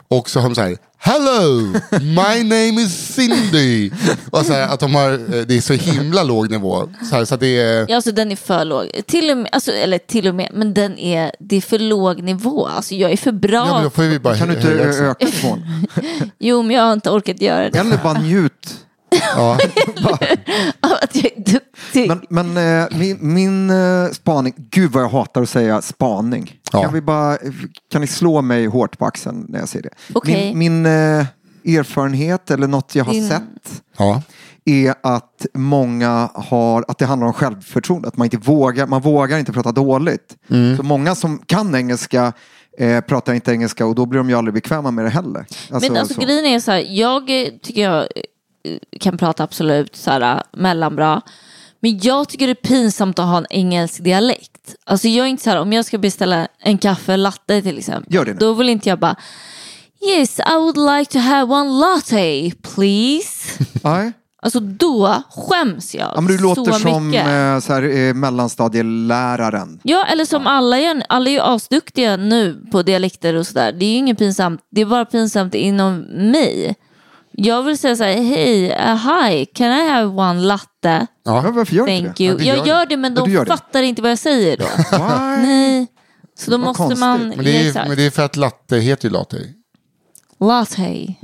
[0.08, 3.90] Och så har de så här, Hello, my name is Cindy.
[4.30, 6.88] Och så här, att de har, eh, det är så himla låg nivå.
[7.10, 8.90] Så, här, så att det är, Ja, alltså den är för låg.
[9.06, 12.22] Till och med, alltså, eller till och med, men den är, det är för låg
[12.22, 12.66] nivå.
[12.66, 13.66] Alltså jag är för bra.
[13.66, 15.62] ja men då får vi bara kan du inte öka nivån?
[16.38, 17.78] Jo, men jag har inte orkat göra det.
[17.78, 18.81] Eller bara njut.
[19.36, 19.50] Ja.
[20.80, 22.08] Av att jag är duktig.
[22.08, 26.52] Men, men eh, min, min eh, spaning, gud vad jag hatar att säga spaning.
[26.72, 26.82] Ja.
[26.82, 27.38] Kan, vi bara,
[27.92, 29.90] kan ni slå mig hårt på axeln när jag säger det?
[30.12, 30.54] Okej.
[30.54, 31.26] Min, min eh,
[31.78, 34.22] erfarenhet eller något jag har Din- sett ja.
[34.64, 38.08] är att många har, att det handlar om självförtroende.
[38.08, 40.36] Att man inte vågar, man vågar inte prata dåligt.
[40.50, 40.76] Mm.
[40.76, 42.32] Så många som kan engelska
[42.78, 45.46] eh, pratar inte engelska och då blir de ju aldrig bekväma med det heller.
[45.70, 46.20] men alltså så.
[46.20, 48.06] grejen är så här, jag eh, tycker jag eh,
[49.00, 51.22] kan prata absolut så här mellanbra.
[51.80, 54.74] Men jag tycker det är pinsamt att ha en engelsk dialekt.
[54.84, 58.14] Alltså jag är inte så här, om jag ska beställa en kaffe latte till exempel.
[58.14, 58.38] Gör det nu.
[58.38, 59.16] Då vill inte jag bara
[60.08, 63.64] Yes, I would like to have one latte please.
[63.84, 64.12] Nej.
[64.44, 67.26] Alltså då skäms jag Ja, men du låter så som mycket.
[67.26, 69.80] eh, så här, eh, mellanstadieläraren.
[69.82, 71.02] Ja, eller som alla gör.
[71.08, 73.72] Alla är ju asduktiga nu på dialekter och sådär.
[73.72, 74.60] Det är ju inget pinsamt.
[74.70, 75.98] Det är bara pinsamt inom
[76.32, 76.74] mig.
[77.32, 81.06] Jag vill säga så här, hej, uh, hi, can I have one latte?
[81.24, 82.24] Ja, varför gör du inte Thank det?
[82.24, 82.32] you.
[82.32, 83.50] Ja, du jag gör det, men Ja, de du gör det.
[83.50, 84.64] fattar inte vad jag säger då.
[85.42, 85.86] Nej.
[86.38, 86.98] Så då måste konstigt.
[87.00, 89.36] man Men, det är, men det är för att latte heter ju latte.
[89.36, 90.76] latte.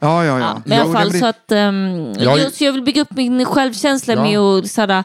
[0.00, 0.38] Ja, ja, ja.
[0.38, 3.44] Ja, men i alla fall så att um, Jag- så jag vill bygga upp min
[3.44, 4.22] självkänsla Ja.
[4.22, 5.04] med att såhär,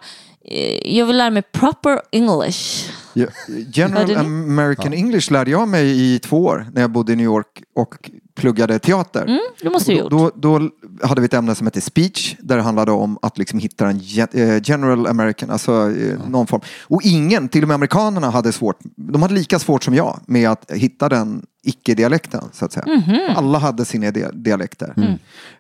[0.52, 2.90] eh, jag vill lära mig proper English.
[3.14, 3.26] Ja,
[3.74, 4.16] General?
[4.18, 8.10] American English lärde jag mig i två år när jag bodde i New York och
[8.36, 9.22] pluggade teater.
[9.22, 10.70] Mm, det måste då, då, då
[11.08, 14.02] hade vi ett ämne som hette speech där det handlade om att liksom hitta en
[14.34, 16.62] eh, general american, alltså eh, någon form.
[16.84, 20.50] Och ingen, till och med amerikanerna hade svårt, de hade lika svårt som jag med
[20.50, 22.86] att hitta den icke-dialekten så att säga.
[22.88, 23.20] Mhm.
[23.36, 24.94] Alla hade sina dia- dialekter.
[24.98, 25.12] Mm.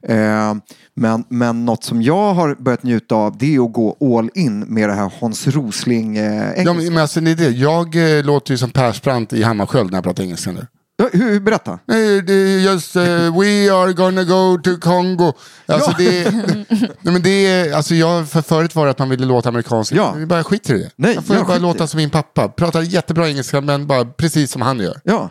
[0.01, 0.62] Eh,
[0.94, 4.60] men, men något som jag har börjat njuta av det är att gå all in
[4.60, 6.74] med det här Hans Rosling eh, Ja, engelska.
[6.74, 7.50] men, men alltså, det är det.
[7.50, 10.68] Jag eh, låter ju som Persbrandt i Hammarskjöld när jag pratar engelska nu.
[10.98, 11.80] Ja, hur, hur, berätta.
[11.86, 11.94] Det
[12.34, 13.04] är Just, eh,
[13.40, 15.34] we are gonna go to Congo.
[15.66, 16.32] Alltså, det, är,
[17.02, 19.92] nej, men det är, alltså jag, för förut var det att man ville låta amerikansk.
[19.94, 20.16] Ja.
[20.20, 20.90] Jag bara skiter i det.
[20.96, 21.88] Nej, jag får jag bara låta det.
[21.88, 22.48] som min pappa.
[22.48, 25.02] Pratar jättebra engelska men bara precis som han gör.
[25.04, 25.18] Ja.
[25.20, 25.30] Han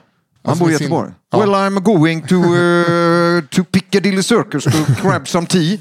[0.51, 1.13] Alltså bor i med sin- Göteborg.
[1.33, 1.39] Ja.
[1.39, 4.71] Well I'm going to, uh, to Piccadilly Circus to
[5.03, 5.79] grab some tea.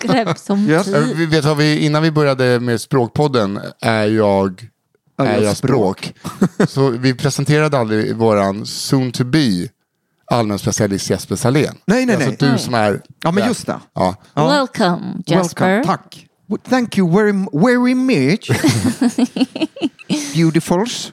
[0.00, 0.88] Grepp som Yes.
[0.88, 4.68] Eh, Vi vet vad vi, innan vi började med Språkpodden är jag,
[5.18, 6.14] Är jag språk.
[6.68, 9.68] Så vi presenterade aldrig våran soon to be
[10.26, 11.74] allmänspecialist Jesper Salén.
[11.86, 12.52] Nej, nej, alltså nej.
[12.52, 13.02] du som är...
[13.22, 13.80] Ja men just det.
[13.94, 14.16] Ja.
[14.34, 15.66] Welcome Jasper.
[15.66, 15.84] Welcome.
[15.84, 16.26] Tack.
[16.68, 18.50] Thank you very, very much.
[20.34, 21.12] Beautifuls.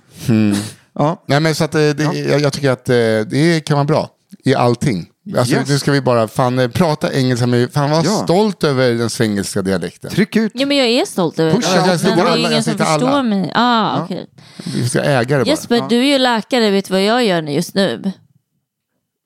[0.94, 1.24] Ja.
[1.25, 2.95] Nej men så att eh, det, jag, jag tycker att eh,
[3.30, 4.09] det kan vara bra
[4.44, 5.11] i allting.
[5.38, 5.70] Alltså, Yes.
[5.70, 8.12] Nu ska vi bara fan eh, prata engelska med, fan var Ja.
[8.24, 10.12] stolt över den svengelska dialekten.
[10.12, 10.52] Tryck ut.
[10.56, 11.80] Ja men jag är stolt över Push det.
[11.92, 12.04] out.
[12.04, 13.24] Men det är alla, ingen som förstår alla.
[13.24, 13.52] mig.
[13.56, 14.28] Ah, okej.
[14.76, 15.50] Vi ska äga det bara.
[15.50, 16.70] Jesper, du är ju läkare.
[16.72, 18.12] Vet du vad jag gör nu just nu?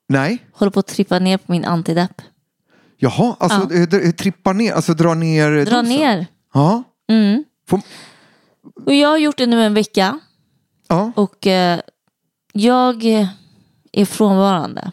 [0.08, 0.38] Nej.
[0.52, 2.22] Håller på att trippa ner på min antidepp.
[2.98, 5.84] Jaha, alltså eh, dr- trippar ner, alltså dra ner Dra dosen.
[5.88, 6.26] ner.
[6.54, 6.82] Ja.
[7.10, 7.44] Mm.
[7.68, 7.80] Får,
[8.86, 10.18] Och jag har gjort det nu en vecka.
[10.88, 11.12] ja.
[11.16, 11.80] Och eh,
[12.52, 13.04] jag
[13.92, 14.90] är frånvarande.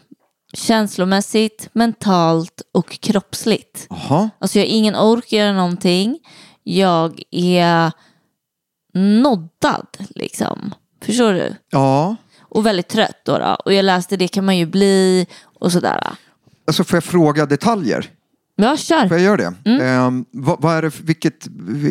[0.54, 3.86] Känslomässigt, mentalt och kroppsligt.
[3.90, 4.30] Jaha.
[4.38, 6.18] Alltså jag har ingen ork att göra någonting.
[6.62, 7.92] Jag är
[8.94, 10.74] noddad liksom.
[11.02, 11.54] Förstår du?
[11.70, 12.16] Ja.
[12.40, 13.56] Och väldigt trött då, då.
[13.64, 15.26] Och jag läste det kan man ju bli
[15.60, 16.00] och sådär.
[16.66, 18.10] Alltså får jag fråga detaljer?
[18.56, 19.08] Ja, kör.
[19.08, 19.54] Får jag göra det?
[19.64, 19.80] Mm.
[19.80, 21.46] Ehm, vad, vad är det, vilket,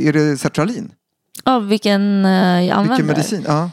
[0.06, 0.92] är det sertralin?
[1.44, 2.89] Ja, vilken eh, jag använder.
[2.89, 3.44] Vilken medicin?
[3.48, 3.69] Ja,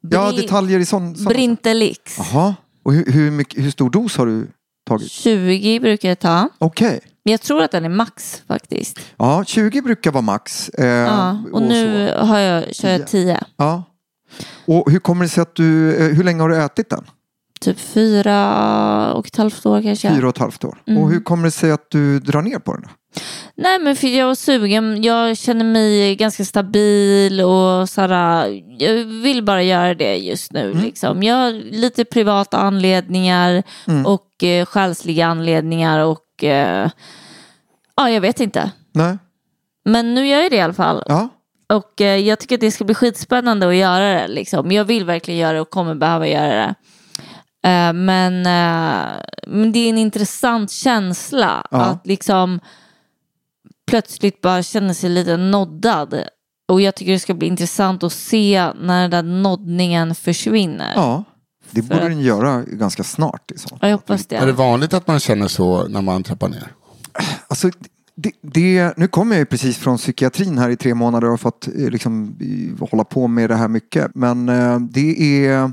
[0.00, 1.16] ja detaljer i sån.
[1.16, 1.24] sån.
[1.24, 2.18] Brintelix.
[2.18, 2.54] Jaha.
[2.82, 4.46] Och hur, hur, mycket, hur stor dos har du
[4.88, 5.10] tagit?
[5.10, 6.48] 20 brukar jag ta.
[6.58, 7.00] Okej.
[7.24, 8.98] Men jag tror att den är max faktiskt.
[9.16, 10.68] Ja, 20 brukar vara max.
[10.68, 12.24] Eh, Ja, och nu så.
[12.24, 13.40] har jag, kör jag 10.
[13.56, 13.84] Ja.
[14.66, 17.04] Och hur kommer det sig att du, eh, hur länge har du ätit den?
[17.62, 20.14] Typ fyra och ett halvt år kanske.
[20.14, 20.78] Fyra och ett halvt år.
[20.86, 21.02] Mm.
[21.02, 22.88] Och hur kommer det sig att du drar ner på den?
[23.54, 25.02] Nej men för jag var sugen.
[25.02, 28.62] Jag känner mig ganska stabil och sådär.
[28.78, 30.70] Jag vill bara göra det just nu.
[30.70, 30.84] Mm.
[30.84, 31.22] Liksom.
[31.22, 33.62] Jag har lite privata anledningar
[34.06, 36.90] och eh, själsliga anledningar och eh,
[37.96, 38.70] ja, jag vet inte.
[38.92, 39.18] Nej?
[39.84, 41.02] Men nu gör jag det i alla fall.
[41.06, 41.28] Ja.
[41.68, 44.28] Och eh, jag tycker att det ska bli skitspännande att göra det.
[44.28, 44.72] Liksom.
[44.72, 46.74] Jag vill verkligen göra det och kommer behöva göra det.
[47.64, 51.78] Eh, men, eh, men det är en intressant känsla Ja.
[51.78, 52.60] att liksom
[53.86, 56.24] plötsligt bara känna sig lite noddad.
[56.68, 60.92] Och jag tycker det ska bli intressant att se när den där noddningen försvinner.
[60.94, 61.24] ja.
[61.70, 63.50] Det borde den göra ganska snart.
[63.50, 63.78] I så.
[63.80, 64.36] Jag hoppas det.
[64.36, 66.72] Är det vanligt att man känner så när man trappar ner?
[67.48, 67.70] Alltså,
[68.14, 71.36] det, det, nu kommer jag ju precis från psykiatrin här i tre månader och har
[71.38, 72.36] fått eh, liksom,
[72.80, 74.10] eh, hålla på med det här mycket.
[74.14, 75.72] Men eh, det är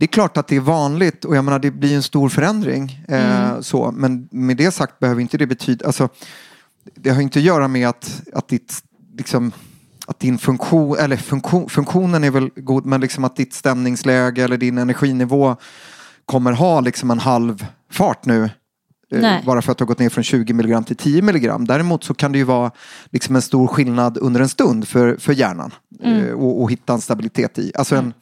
[0.00, 3.04] det är klart att det är vanligt och jag menar det blir en stor förändring.
[3.08, 6.08] Eh, så, men med det sagt behöver inte det betyda, alltså,
[6.94, 8.82] det har inte att göra med att, att ditt,
[9.18, 9.52] liksom,
[10.06, 14.56] att din funktion, eller funktion, funktionen är väl god, men liksom att ditt stämningsläge eller
[14.56, 15.56] din energinivå
[16.24, 18.44] kommer ha liksom en halv fart nu.
[18.44, 18.50] eh,
[19.20, 19.42] Nej.
[19.46, 21.64] Bara för att du har gått ner från 20 milligram till 10 milligram.
[21.66, 22.70] Däremot så kan det ju vara
[23.10, 25.70] liksom en stor skillnad under en stund för, för hjärnan.
[26.02, 26.26] Mm.
[26.26, 27.72] eh, Och, och hitta en stabilitet i.
[27.74, 28.12] Alltså en,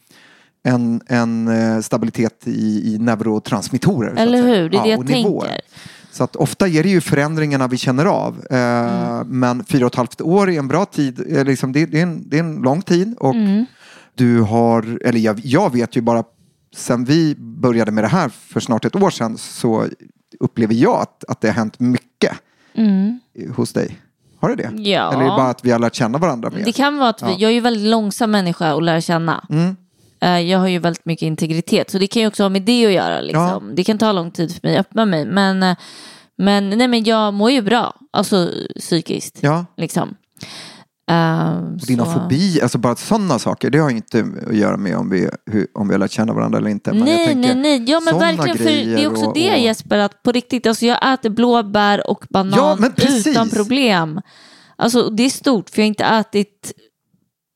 [0.63, 4.13] en, en eh, stabilitet i, i neurotransmittorer.
[4.17, 4.69] Eller hur?
[4.69, 5.47] Det är det jag och nivåer.
[5.47, 5.61] tänker.
[6.11, 8.45] Så att ofta är det ju förändringarna vi känner av.
[8.49, 9.27] Eh, Mm.
[9.39, 11.37] Men fyra och ett halvt år är en bra tid.
[11.37, 13.15] Eh, liksom, det, det, är en, det är en lång tid.
[13.19, 13.65] Och Mm.
[14.15, 16.23] du har, eller jag, jag vet ju bara
[16.75, 19.85] sen vi började med det här för snart ett år sedan så
[20.39, 22.33] upplever jag att, att det har hänt mycket
[23.55, 23.99] hos dig.
[24.39, 24.63] Har det det?
[24.63, 24.83] Mm.
[24.83, 25.13] Ja.
[25.13, 26.65] Eller är det bara att vi har lärt känna varandra mer?
[26.65, 29.45] Det kan vara att vi, jag är ju väldigt långsam människa att lära känna.
[29.49, 29.75] Mm.
[30.21, 32.85] Eh, Jag har ju väldigt mycket integritet, så det kan ju också ha med det
[32.85, 33.21] att göra.
[33.21, 33.75] Liksom.
[33.75, 35.75] Det kan ta lång tid för mig att öppna mig, men, eh,
[36.37, 38.49] men, nej, men jag mår ju bra, alltså
[38.79, 39.37] psykiskt.
[39.41, 39.65] Ja.
[39.77, 40.15] Liksom.
[41.81, 45.09] Och dina så- fobi, alltså bara sådana saker, det har inte att göra med om
[45.09, 46.93] vi, hur, om vi har lärt känna varandra eller inte.
[46.93, 47.91] Men Nej, tänker, nej, nej.
[47.91, 48.57] Ja, men verkligen.
[48.57, 52.09] För det är också och- det och- Jesper, att på riktigt, alltså jag äter blåbär
[52.09, 52.89] och banan Ja,
[53.27, 54.21] utan problem.
[54.75, 56.73] Alltså det är stort, för jag har inte ätit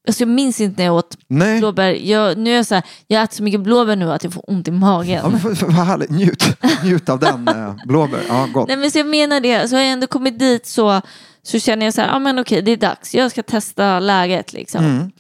[0.08, 1.60] Alltså jag minns inte när jag åt Nej.
[1.60, 1.90] blåbär.
[1.92, 4.50] Jag, nu är jag så här, jag äter så mycket blåbär nu att jag får
[4.50, 5.22] ont i magen.
[5.24, 6.44] Ja, men Vad härligt, njut,
[6.84, 8.24] njut av den eh, blåbär.
[8.28, 8.68] Ja, gott.
[8.68, 11.02] Nej men så jag menar det, så har jag ändå kommit dit så,
[11.44, 14.54] så känner jag så här, ja men okej det är dags, jag ska testa läget
[14.54, 14.86] liksom.
[14.86, 15.12] Mm.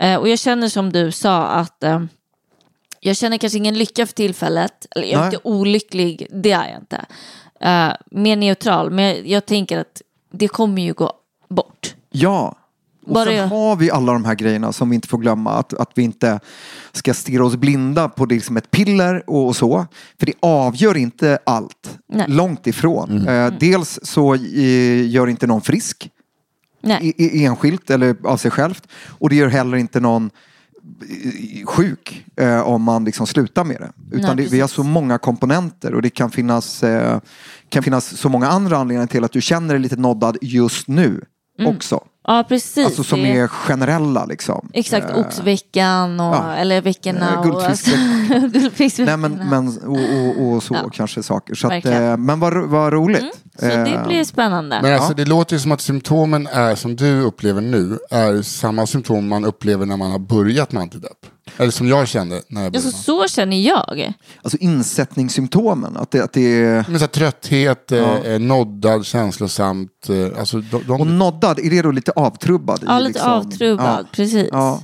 [0.00, 2.02] Eh, och jag känner som du sa att eh,
[3.00, 5.26] jag känner kanske ingen lycka för tillfället, eller jag är Nej.
[5.26, 7.04] inte olycklig, det är jag inte.
[7.60, 11.12] Eh, mer neutral, men jag, jag tänker att det kommer ju gå
[11.48, 11.94] bort.
[12.10, 12.54] Ja.
[13.08, 15.52] Och Bara sen jag- har vi alla de här grejerna som vi inte får glömma.
[15.52, 16.40] Att, att vi inte
[16.92, 19.86] ska stirra oss blinda på det som ett piller och, och så.
[20.18, 21.98] För det avgör inte allt.
[22.08, 22.24] Nej.
[22.28, 23.28] Långt ifrån.
[23.28, 26.10] Eh, dels så eh, gör inte någon frisk
[26.80, 27.14] Nej.
[27.16, 28.88] i, i, enskilt eller av sig självt.
[29.08, 30.30] Och det gör heller inte någon
[31.10, 34.16] eh, sjuk eh, om man liksom slutar med det.
[34.16, 37.20] Utan Nej, det, vi har så många komponenter och det kan finnas, eh,
[37.68, 41.24] kan finnas så många andra anledningar till att du känner dig lite noddad just nu
[41.66, 42.00] också.
[42.30, 42.86] Ja precis.
[42.86, 44.68] Alltså som det- är generella liksom.
[44.72, 46.54] Exakt, Eh, oxveckan och, ja.
[46.54, 47.32] eller veckorna.
[47.32, 47.90] Eh, och, alltså,
[48.52, 49.16] guldfiskveckorna.
[49.16, 50.90] Nej men, men och, och, och så Ja.
[50.92, 51.54] kanske saker.
[51.54, 51.84] Så att.
[51.84, 52.02] Mm.
[52.10, 53.24] eh, men vad, vad roligt.
[53.58, 54.78] Så det blir spännande.
[54.82, 58.86] Men alltså, det låter ju som att symptomen är som du upplever nu är samma
[58.86, 61.26] symptom man upplever när man har börjat med antidepp.
[61.58, 62.86] Eller som jag kände när jag började.
[62.88, 64.12] Alltså, så känner jag.
[64.42, 65.96] Alltså insättningssymptomen.
[65.96, 66.84] Att det, att det är...
[66.88, 70.08] Men så här, trötthet, eh, noddad, känslosamt.
[70.08, 72.82] Eh, alltså, de, de, Och noddad, är det då lite avtrubbad?
[72.82, 74.08] i Ja, lite liksom- avtrubbad, Ja.
[74.12, 74.48] precis.
[74.52, 74.82] Ja.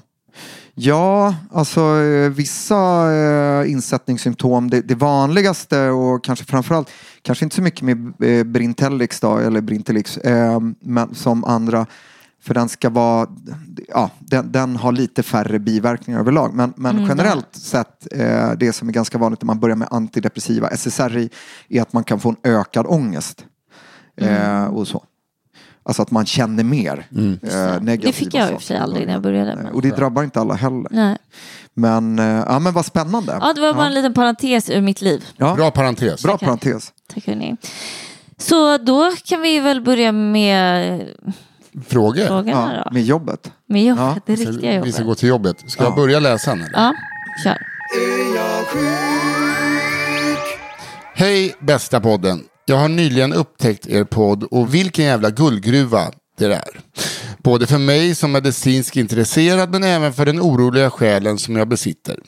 [0.76, 6.90] Ja, alltså eh, vissa eh, insättningssymptom, det, det vanligaste och kanske framförallt,
[7.23, 11.87] kanske inte så mycket med eh, Brintellix då, eller Brintelix, eh, men som andra,
[12.44, 13.28] för den ska vara,
[13.88, 16.54] ja, den, den har lite färre biverkningar överlag.
[16.54, 19.88] Men, men Mm, generellt sett, eh, det som är ganska vanligt när man börjar med
[19.90, 21.30] antidepressiva, SSRI,
[21.68, 23.44] är att man kan få en ökad ångest.
[24.20, 24.74] Eh, Mm.
[24.74, 25.04] och så.
[25.86, 29.06] Alltså att man känner mer eh, negativa Det fick jag i och för sig aldrig
[29.06, 29.56] när jag började.
[29.56, 29.66] Men...
[29.66, 30.86] Och det drabbar inte alla heller.
[30.90, 31.16] Nej.
[31.74, 33.38] Men, eh, ja, men vad spännande.
[33.40, 35.24] Ja, det var bara en liten parentes ur mitt liv.
[35.36, 36.22] Ja, Bra parentes.
[36.22, 36.46] bra Tackar.
[36.46, 36.92] parentes.
[37.14, 37.56] Tack hörni.
[38.38, 41.00] Så då kan vi väl börja med
[41.88, 42.26] Frågor?
[42.26, 42.95] frågorna då.
[42.95, 43.52] med jobbet.
[43.69, 45.07] Med jobbet, Ja, det riktiga Vi ska jobbet.
[45.07, 45.57] gå till jobbet.
[45.71, 46.52] Ska jag börja läsa?
[46.52, 46.71] Eller?
[46.73, 46.93] Ja,
[47.45, 47.59] kör.
[51.14, 52.43] Hej bästa podden.
[52.66, 56.81] Jag har nyligen upptäckt er podd och vilken jävla guldgruva det är.
[57.38, 62.19] Både för mig som medicinsk intresserad men även för den oroliga själen som jag besitter.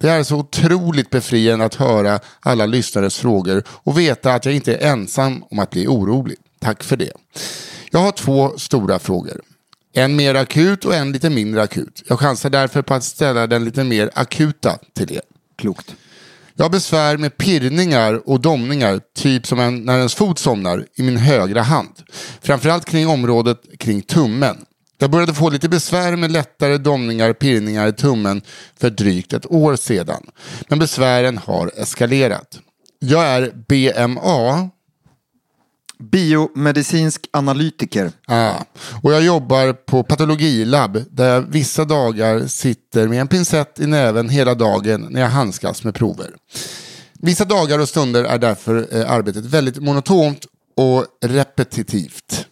[0.00, 4.74] Det är så otroligt befriande att höra alla lyssnares frågor och veta att jag inte
[4.76, 6.36] är ensam om att bli orolig.
[6.60, 7.12] Tack för det.
[7.94, 9.40] Jag har två stora frågor.
[9.92, 12.02] En mer akut och en lite mindre akut.
[12.08, 15.20] Jag chansar därför på att ställa den lite mer akuta till er.
[15.58, 15.94] Klokt.
[16.54, 21.02] Jag har besvär med pirrningar och domningar, typ som en, när ens fot somnar, i
[21.02, 22.02] min högra hand.
[22.42, 24.56] Framförallt kring området kring tummen.
[24.98, 28.42] Jag började få lite besvär med lättare domningar och pirrningar i tummen
[28.76, 30.26] för drygt ett år sedan.
[30.68, 32.58] Men besvären har eskalerat.
[32.98, 34.70] Jag är BMA,
[35.98, 38.10] Biomedicinsk analytiker.
[38.26, 38.52] Ah.
[39.02, 44.28] Och jag jobbar på patologilabb där jag vissa dagar sitter med en pincett i näven
[44.28, 46.30] hela dagen när jag handskas med prover.
[47.12, 50.46] Vissa dagar och stunder är därför eh, arbetet väldigt monotont
[50.76, 52.46] och repetitivt.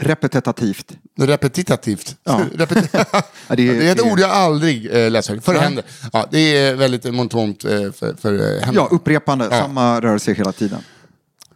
[0.00, 0.92] Repetitivt.
[1.20, 2.16] Repetitivt.
[2.24, 2.40] Ja.
[2.54, 3.22] Repeti- Ja,
[3.56, 5.44] det, är, ett det- ord jag aldrig eh, läser högt.
[5.44, 5.62] För Nej.
[5.62, 5.84] händer.
[6.12, 8.80] Ja, det är väldigt monotont eh, för, för eh, händer.
[8.80, 9.48] Ja, upprepande.
[9.50, 9.60] Ja.
[9.60, 10.80] Samma rörelse hela tiden.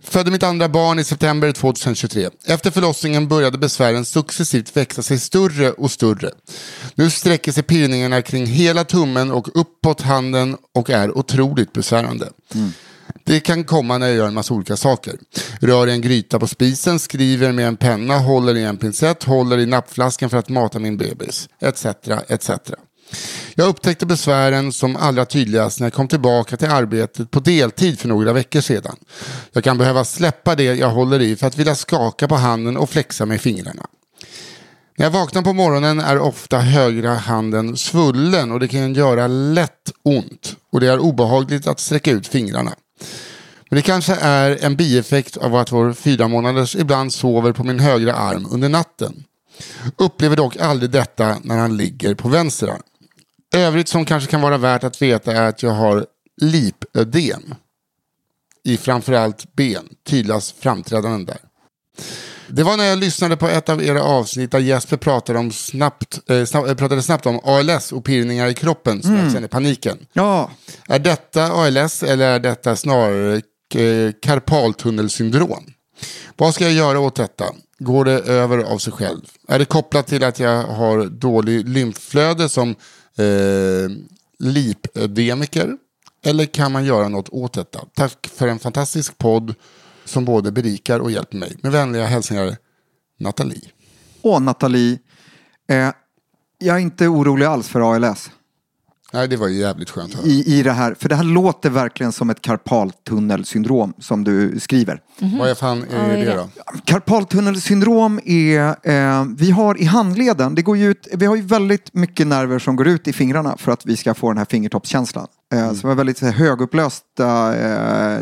[0.05, 2.31] Födde mitt andra barn i september 2023.
[2.45, 6.31] Efter förlossningen började besvären successivt växa sig större och större.
[6.95, 12.29] Nu sträcker sig pirrningarna kring hela tummen och uppåt handen och är otroligt besvärande.
[13.25, 15.15] Det kan komma när jag gör en massa olika saker.
[15.61, 19.59] Rör i en gryta på spisen, skriver med en penna, håller i en pincett, håller
[19.59, 21.87] i nappflaskan för att mata min bebis, etc.
[22.29, 22.51] etc.
[23.55, 28.09] Jag upptäckte besvären som allra tydligast när jag kom tillbaka till arbetet på deltid för
[28.09, 28.97] några veckor sedan.
[29.53, 32.91] Jag kan behöva släppa det jag håller i för att vilja skaka på handen och
[32.91, 33.87] flexa med fingrarna.
[34.97, 39.93] När jag vaknar på morgonen är ofta högra handen svullen och det kan göra lätt
[40.03, 42.73] ont och det är obehagligt att sträcka ut fingrarna.
[43.71, 47.81] Men det kanske är en bieffekt av att vår fyra månaders ibland sover på min
[47.81, 49.25] högra arm under natten.
[49.97, 52.83] Upplever dock aldrig detta när han ligger på vänster arm.
[53.53, 56.07] Övrigt som kanske kan vara värt att veta är att jag har
[56.41, 57.55] lipödem
[58.65, 61.39] i framförallt ben, tydligast framträdanden där.
[62.49, 66.31] Det var när jag lyssnade på ett av era avsnitt där Jesper pratade, om snabbt,
[66.31, 69.99] eh, snabb, eh, pratade snabbt om ALS och pirrningar i kroppen som jag känner paniken.
[70.13, 70.51] Ja,
[70.89, 73.35] Är detta ALS eller är detta snarare
[73.75, 75.65] eh, karpaltunnelsyndrom?
[76.37, 77.45] Vad ska jag göra åt detta?
[77.85, 79.21] går det över av sig själv?
[79.49, 82.75] Är det kopplat till att jag har dålig lymfflöde som
[83.19, 83.91] eh,
[84.39, 85.77] lipödemiker?
[86.25, 87.85] Eller kan man göra något åt detta?
[87.95, 89.55] Tack för en fantastisk podd
[90.05, 91.57] som både berikar och hjälper mig.
[91.63, 92.57] Med vänliga hälsningar,
[93.19, 93.71] Nathalie.
[94.23, 94.99] Åh, Nathalie,
[95.69, 95.91] eh,
[96.59, 98.31] jag är inte orolig alls för ALS.
[99.15, 100.27] Nej, det var ju jävligt skönt att höra.
[100.29, 105.01] I, I det här, för det här låter verkligen som ett karpaltunnelsyndrom som du skriver.
[105.39, 106.49] Vad är fan är är det då?
[106.85, 111.95] Karpaltunnelsyndrom är, eh, vi har i handleden, det går ju ut, vi har ju väldigt
[111.95, 115.27] mycket nerver som går ut i fingrarna för att vi ska få den här fingertoppskänslan.
[115.55, 118.21] Eh, Så vi har väldigt så här, högupplösta eh,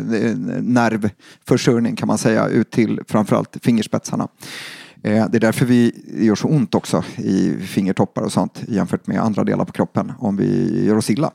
[0.61, 4.27] nervförsörjning kan man säga ut till framförallt fingerspetsarna.
[5.03, 9.19] Eh, Det är därför vi gör så ont också i fingertoppar och sånt jämfört med
[9.21, 11.31] andra delar på kroppen om vi gör oss illa.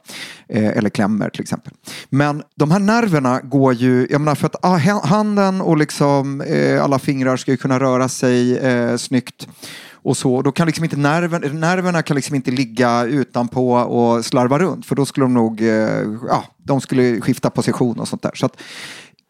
[0.49, 1.73] Eh, Eller klämmer till exempel.
[2.09, 6.85] Men de här nerverna går ju, jag menar för att ah, handen och liksom eh,
[6.85, 9.49] alla fingrar ska ju kunna röra sig eh, snyggt.
[9.93, 14.59] Och så, då kan liksom inte nerven, nerverna kan liksom inte ligga utanpå och slarva
[14.59, 15.69] runt för då skulle de nog, eh,
[16.29, 18.31] ja, de skulle skifta position och sånt där.
[18.35, 18.57] Så att,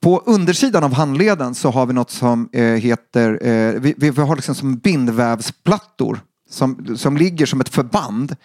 [0.03, 4.37] på undersidan av handleden så har vi något som eh, heter, eh, vi, vi, har
[4.37, 8.37] liksom som bindvävsplattor som, som ligger som ett förband.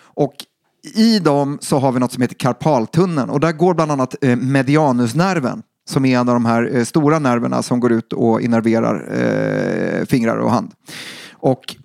[0.00, 0.34] Och
[0.94, 4.36] i dem så har vi något som heter karpaltunneln och där går bland annat eh,
[4.36, 9.08] medianusnerven som är en av de här stora nerverna som går ut och innerverar
[10.00, 10.72] eh, fingrar och hand.
[11.32, 11.76] Och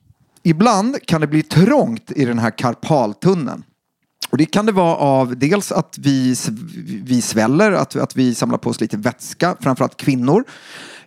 [0.43, 3.63] ibland kan det bli trångt i den här karpaltunneln.
[4.30, 6.36] Och det kan det vara av dels att vi,
[7.03, 10.44] vi sväller, att, att vi samlar på oss lite vätska, framförallt kvinnor.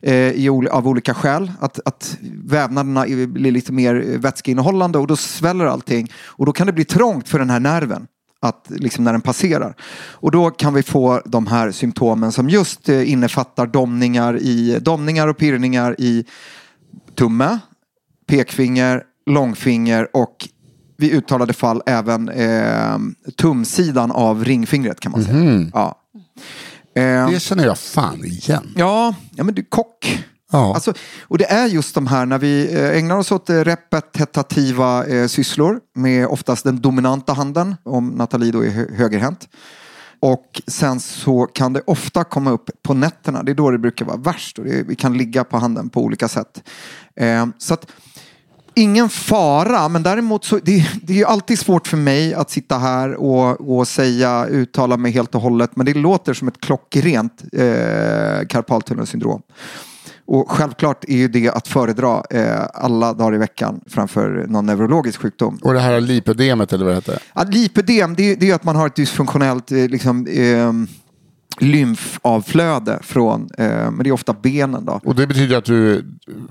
[0.00, 1.52] Eh, I, av olika skäl.
[1.60, 6.12] Att, att vävnaderna blir lite mer vätskeinnehållande och då sväller allting.
[6.24, 8.06] Och då kan det bli trångt för den här nerven.
[8.40, 9.74] Att, liksom när den passerar.
[10.10, 15.28] Och då kan vi få de här symptomen som just eh, innefattar domningar, i, domningar
[15.28, 16.24] och pirrningar i
[17.14, 17.58] tumme,
[18.26, 20.48] pekfinger, långfinger och
[20.98, 22.98] vid uttalade fall även eh,
[23.36, 25.70] tumsidan av ringfingret kan man säga.
[25.74, 25.98] Ja.
[26.94, 28.72] Eh, Det känner jag fan igen.
[28.76, 30.24] ja, ja, men du kock.
[30.52, 30.74] Ja.
[30.74, 35.06] Alltså, och det är just de här när vi eh, ägnar oss åt eh, repetitiva
[35.06, 39.48] eh, sysslor med oftast den dominanta handen, om Nathalie då är hö- högerhänt.
[40.20, 44.04] Och sen så kan det ofta komma upp på nätterna, det är då det brukar
[44.04, 46.62] vara värst och det, vi kan ligga på handen på olika sätt.
[47.20, 47.86] Eh, så att
[48.78, 52.78] Ingen fara, men däremot så det, det är ju alltid svårt för mig att sitta
[52.78, 57.42] här och, och säga, uttala mig helt och hållet, men det låter som ett klockrent
[57.52, 59.42] eh, karpaltunnelsyndrom.
[60.26, 65.20] Och självklart är ju det att föredra eh, alla dagar i veckan framför någon neurologisk
[65.20, 65.58] sjukdom.
[65.62, 67.18] Och det här lipödemet eller vad det heter.
[67.34, 70.72] Ja, lipödem, det, det är ju att man har ett dysfunktionellt eh, liksom, eh,
[71.58, 75.00] lymfavflöde från, eh, men det är ofta benen då.
[75.04, 76.04] Och det betyder att du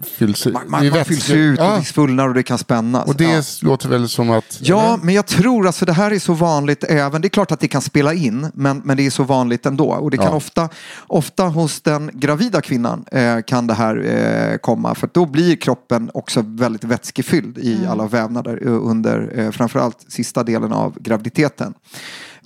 [0.04, 1.76] fylls, Man, det är man, man vätske- fylls ut och ja.
[1.78, 3.06] det svullnar och det kan spännas.
[3.08, 3.42] Och det Ja.
[3.62, 4.60] låter väl som att...
[4.62, 7.60] Ja, men jag tror alltså det här är så vanligt även, det är klart att
[7.60, 9.90] det kan spela in, men, men det är så vanligt ändå.
[9.92, 10.34] Och det kan Ja.
[10.36, 10.70] ofta,
[11.08, 16.12] ofta hos den gravida kvinnan eh, kan det här eh, komma, för då blir kroppen
[16.14, 21.74] också väldigt vätskefylld i alla vävnader eh, under eh, framförallt sista delen av graviditeten.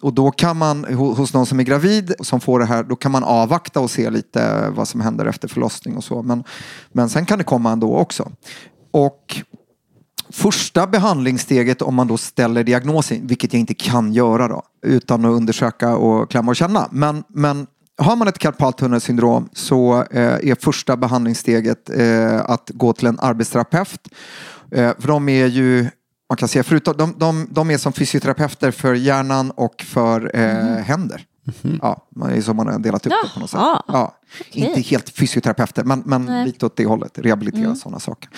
[0.02, 3.12] Och då kan man, hos någon som är gravid som får det här, då kan
[3.12, 6.22] man avvakta och se lite eh, vad som händer efter förlossning och så.
[6.22, 6.44] Men,
[6.92, 8.32] men sen kan det komma ändå också.
[8.92, 9.42] Och
[10.32, 15.32] Första behandlingssteget om man då ställer diagnosen, vilket jag inte kan göra då, utan att
[15.32, 16.88] undersöka och klämma och känna.
[16.92, 23.08] Men, men har man ett karpaltunnelsyndrom så eh, är första behandlingssteget eh, att gå till
[23.08, 24.08] en arbetsterapeut.
[24.72, 25.90] För de är ju,
[26.30, 30.84] man kan säga, förutom, de, de, de är som fysioterapeuter för hjärnan och för eh,
[30.84, 31.26] händer.
[31.82, 33.60] Ja, man är som man har delat upp det på något sätt.
[33.60, 33.84] Jaha.
[33.88, 34.64] Ja, Okej.
[34.64, 36.46] Inte helt fysioterapeuter, men, men Nej.
[36.46, 37.20] lite åt det hållet.
[37.20, 38.30] Rehabilitera sådana saker.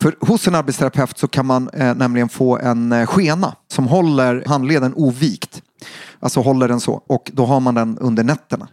[0.00, 4.44] För hos en arbetsterapeut så kan man eh, nämligen få en eh, skena som håller
[4.46, 5.62] handleden ovikt.
[6.20, 7.02] Alltså håller den så.
[7.06, 8.68] Och då har man den under nätterna.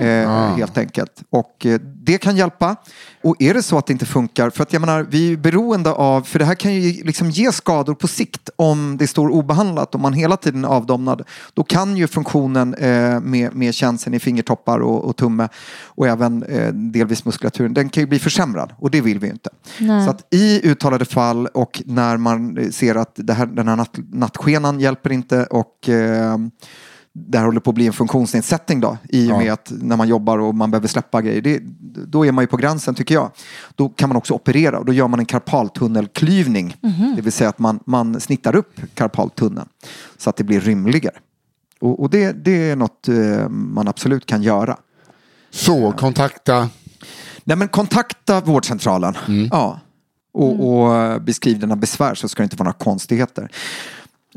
[0.00, 1.22] Eh, Helt enkelt.
[1.30, 2.76] Och eh, det kan hjälpa.
[3.22, 5.92] Och är det så att det inte funkar, för att jag menar, vi är beroende
[5.92, 9.94] av, för det här kan ju liksom ge skador på sikt om det står obehandlat,
[9.94, 11.22] om man hela tiden är avdomnad.
[11.54, 15.48] Då kan ju funktionen eh, med, med känseln i fingertoppar och, och tumme
[15.84, 19.32] och även eh, delvis muskulaturen, den kan ju bli försämrad och det vill vi ju
[19.32, 19.50] inte.
[19.78, 20.04] Nej.
[20.04, 23.98] Så att i uttalade fall och när man ser att det här, den här natt,
[24.12, 26.36] nattskenan hjälper inte och eh,
[27.26, 30.08] det här håller på att bli en funktionsnedsättning då i och med att när man
[30.08, 31.40] jobbar och man behöver släppa grejer.
[31.40, 31.60] Det,
[32.06, 33.30] då är man ju på gränsen tycker jag.
[33.74, 36.76] Då kan man också operera och då gör man en karpaltunnelklyvning.
[37.16, 39.68] Det vill säga att man, man snittar upp karpaltunneln
[40.16, 41.14] så att det blir rymligare.
[41.80, 44.76] Och, och det, det är något eh, man absolut kan göra.
[45.50, 46.68] Så, kontakta...
[47.44, 49.16] Nej, men kontakta vårdcentralen.
[49.28, 49.48] Mm.
[49.52, 49.80] Ja.
[50.32, 53.50] Och, och beskriv dina besvär så ska det inte vara några konstigheter.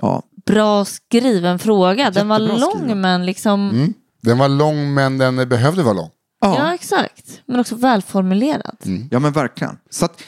[0.01, 2.11] Ja, Bra skriven fråga.
[2.11, 3.01] Den var lång skriven.
[3.01, 3.69] men liksom...
[3.69, 3.93] Mm.
[4.21, 6.09] Den var lång men den behövde vara lång.
[6.41, 6.55] Ja.
[6.57, 7.41] ja, exakt.
[7.45, 8.77] Men också välformulerad.
[9.11, 9.77] ja men verkligen.
[9.89, 10.21] Så att,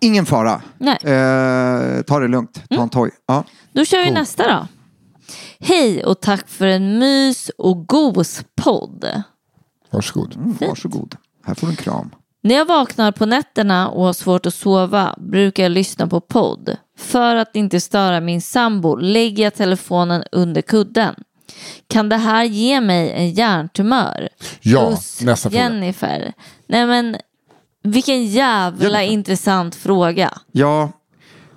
[0.00, 0.62] ingen fara.
[0.78, 0.96] Nej.
[1.02, 2.62] Eh, ta det lugnt.
[2.70, 3.10] Ta en toj.
[3.26, 3.44] Ja.
[3.72, 4.66] Då kör vi nästa då.
[5.60, 9.22] Hej och tack för en mys och gos podd.
[9.90, 10.36] Varsågod.
[10.36, 11.16] Mm, varsågod.
[11.44, 12.10] Här får du en kram.
[12.42, 16.76] När jag vaknar på nätterna och har svårt att sova brukar jag lyssna på podd.
[17.00, 21.14] För att inte störa min sambo lägger jag telefonen under kudden.
[21.88, 24.28] Kan det här ge mig en hjärntumör?
[24.60, 25.62] Ja, Puss, nästa fråga.
[25.62, 26.32] Jennifer.
[26.66, 27.16] Nej men,
[27.82, 29.12] vilken jävla Jennifer.
[29.12, 30.38] intressant fråga.
[30.52, 30.92] Ja,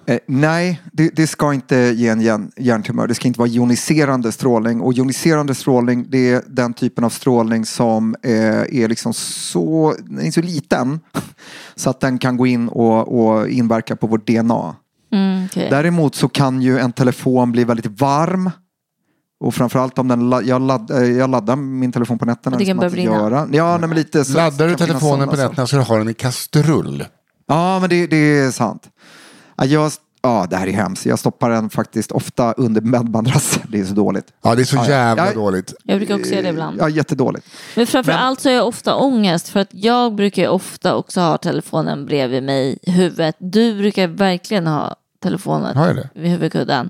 [0.07, 3.07] eh, nej, det, det ska inte ge en hjärn, hjärntumör.
[3.07, 4.81] Det ska inte vara joniserande strålning.
[4.81, 8.31] Och joniserande strålning, det är den typen av strålning som eh,
[8.81, 10.99] är liksom så, är så liten
[11.75, 14.75] så att den kan gå in och, och inverka på vårt DNA.
[15.13, 15.67] Mm, okej.
[15.69, 18.51] Däremot så kan ju en telefon bli väldigt varm.
[19.39, 22.57] Och framförallt om den, jag, ladd, eh, jag laddar min telefon på nätterna.
[22.57, 23.15] Det kan liksom börja brinna.
[23.15, 23.47] Göra.
[23.51, 26.13] Ja, nej, men lite så, Laddar du telefonen på nätterna så du har den i
[26.13, 27.05] kastrull.
[27.47, 28.89] Ja, men det, det är sant.
[29.57, 31.05] Ja, Jag, ja, det här är hemskt.
[31.05, 33.63] Jag stoppar den faktiskt ofta under bäddmadrassen.
[33.69, 34.25] Det är så dåligt.
[34.43, 35.33] Ja, det är så jävla Ja.
[35.33, 35.73] dåligt.
[35.83, 36.77] Jag brukar också göra det ibland.
[36.79, 37.47] Ja, jättedåligt.
[37.75, 41.21] Men framför Men- allt så har jag ofta ångest för att jag brukar ofta också
[41.21, 43.35] ha telefonen bredvid mig i huvudet.
[43.39, 46.09] Du brukar verkligen ha telefonen Har jag det?
[46.15, 46.89] vid huvudkudden.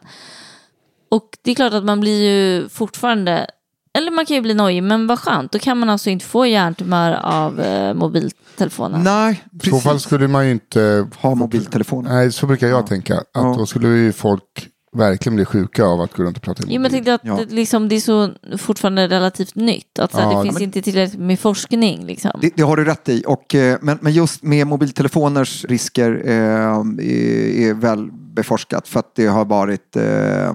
[1.09, 3.47] Och det är klart att man blir ju fortfarande,
[3.97, 5.51] eller man kan ju bli nojig, men vad skönt.
[5.51, 9.03] Då kan man alltså inte få hjärntumör av eh, mobiltelefonen.
[9.03, 10.05] Nej, I så fall precis.
[10.07, 11.07] skulle man ju inte...
[11.21, 12.13] Ha mobiltelefonen.
[12.15, 13.17] Nej, så brukar jag tänka.
[13.17, 13.55] Att Ja.
[13.57, 16.67] då skulle ju folk verkligen bli sjuka av att gå runt och prata i Jo,
[16.67, 16.91] men jag mobil.
[16.91, 17.45] tänkte att Ja.
[17.49, 19.99] det, liksom, det är så fortfarande relativt nytt.
[19.99, 22.05] Att så här, Ja, det finns men- inte tillräckligt med forskning.
[22.05, 22.31] Liksom.
[22.41, 23.23] Det, det har du rätt i.
[23.27, 26.99] Och, eh, men, men just med mobiltelefoners risker eh, är,
[27.69, 30.53] är väl beforskat för att det har varit eh,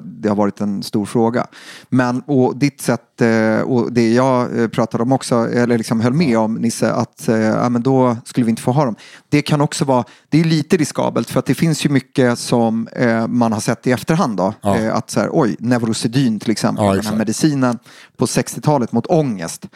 [0.00, 1.46] det har varit en stor fråga.
[1.88, 6.12] Men och ditt sätt eh, och det jag eh, pratade om också, eller liksom höll
[6.12, 8.96] med om Nisse, att eh, ja, men då skulle vi inte få ha dem.
[9.28, 12.88] Det kan också vara, det är lite riskabelt för att det finns ju mycket som
[12.88, 14.54] eh, man har sett i efterhand då.
[14.60, 14.78] Ja.
[14.78, 17.78] Eh, att så här, oj, Neurosedyn till exempel, Ja, den här medicinen
[18.16, 19.66] på 60-talet mot ångest.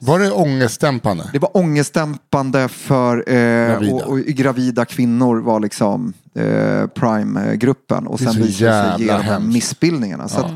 [0.00, 1.30] Var det ångestdämpande?
[1.32, 4.04] Det var ångestdämpande för eh, Gravida.
[4.04, 9.22] Och, och gravida kvinnor var liksom eh, prime-gruppen och sen visade det sig ge de
[9.22, 10.28] här missbildningarna.
[10.28, 10.52] Så att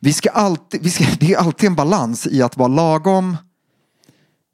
[0.00, 3.36] vi ska alltid, vi ska, det är alltid en balans i att vara lagom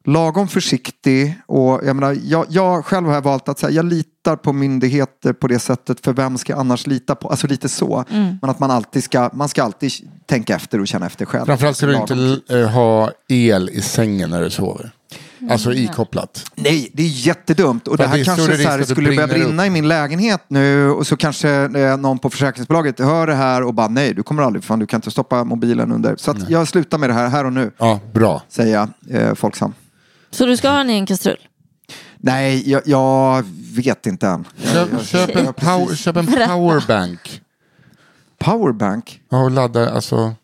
[0.05, 4.53] lagom försiktig och jag menar, jag, jag själv har valt att säga, jag litar på
[4.53, 7.29] myndigheter på det sättet för vem ska jag annars lita på?
[7.29, 8.05] Alltså lite så.
[8.41, 9.93] Men att man alltid ska, man ska alltid
[10.27, 11.47] tänka efter och känna efter själv.
[11.47, 14.91] Framförallt ska du inte eh, ha el i sängen när du sover.
[15.51, 16.45] Alltså ikopplat.
[16.55, 17.89] Nej, det är jättedumt.
[17.89, 19.89] Och För det det här är kanske så här, det skulle börja brinna i min
[19.89, 24.15] lägenhet nu och så kanske eh, någon på försäkringsbolaget hör det här och bara nej,
[24.15, 26.17] du kommer aldrig, fan du kan inte stoppa mobilen under.
[26.17, 28.43] Så att jag slutar med det här, här och nu, Ja, bra.
[28.49, 29.75] säger jag, eh, Folksam.
[30.31, 31.39] Så du ska ha den i en kastrull?
[32.17, 33.45] Nej, jag, jag
[33.77, 34.45] vet inte än.
[34.65, 37.41] Köp, köp, en, power, köp en powerbank.
[38.39, 39.21] Powerbank?
[39.31, 40.35] Ja, och ladda, alltså.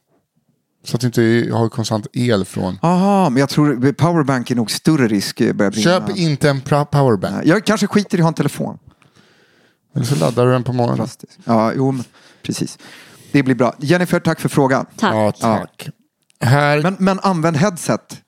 [0.85, 2.79] Så att du inte har konstant el från.
[2.83, 5.71] Jaha, men jag tror powerbank är nog större risk eh.
[5.71, 7.47] Köp inte en powerbank.
[7.47, 8.79] Jag kanske skiter i att ha en telefon.
[9.95, 10.99] Eller så laddar du den på morgonen.
[10.99, 11.38] Drastiskt.
[11.45, 12.05] Ja, jo, men,
[12.43, 12.79] precis.
[13.33, 13.75] Det blir bra.
[13.79, 14.87] Jennifer, tack för frågan.
[14.97, 15.14] Tack.
[15.14, 15.88] Ja, tack.
[16.41, 18.23] Här, Men, men använd headset.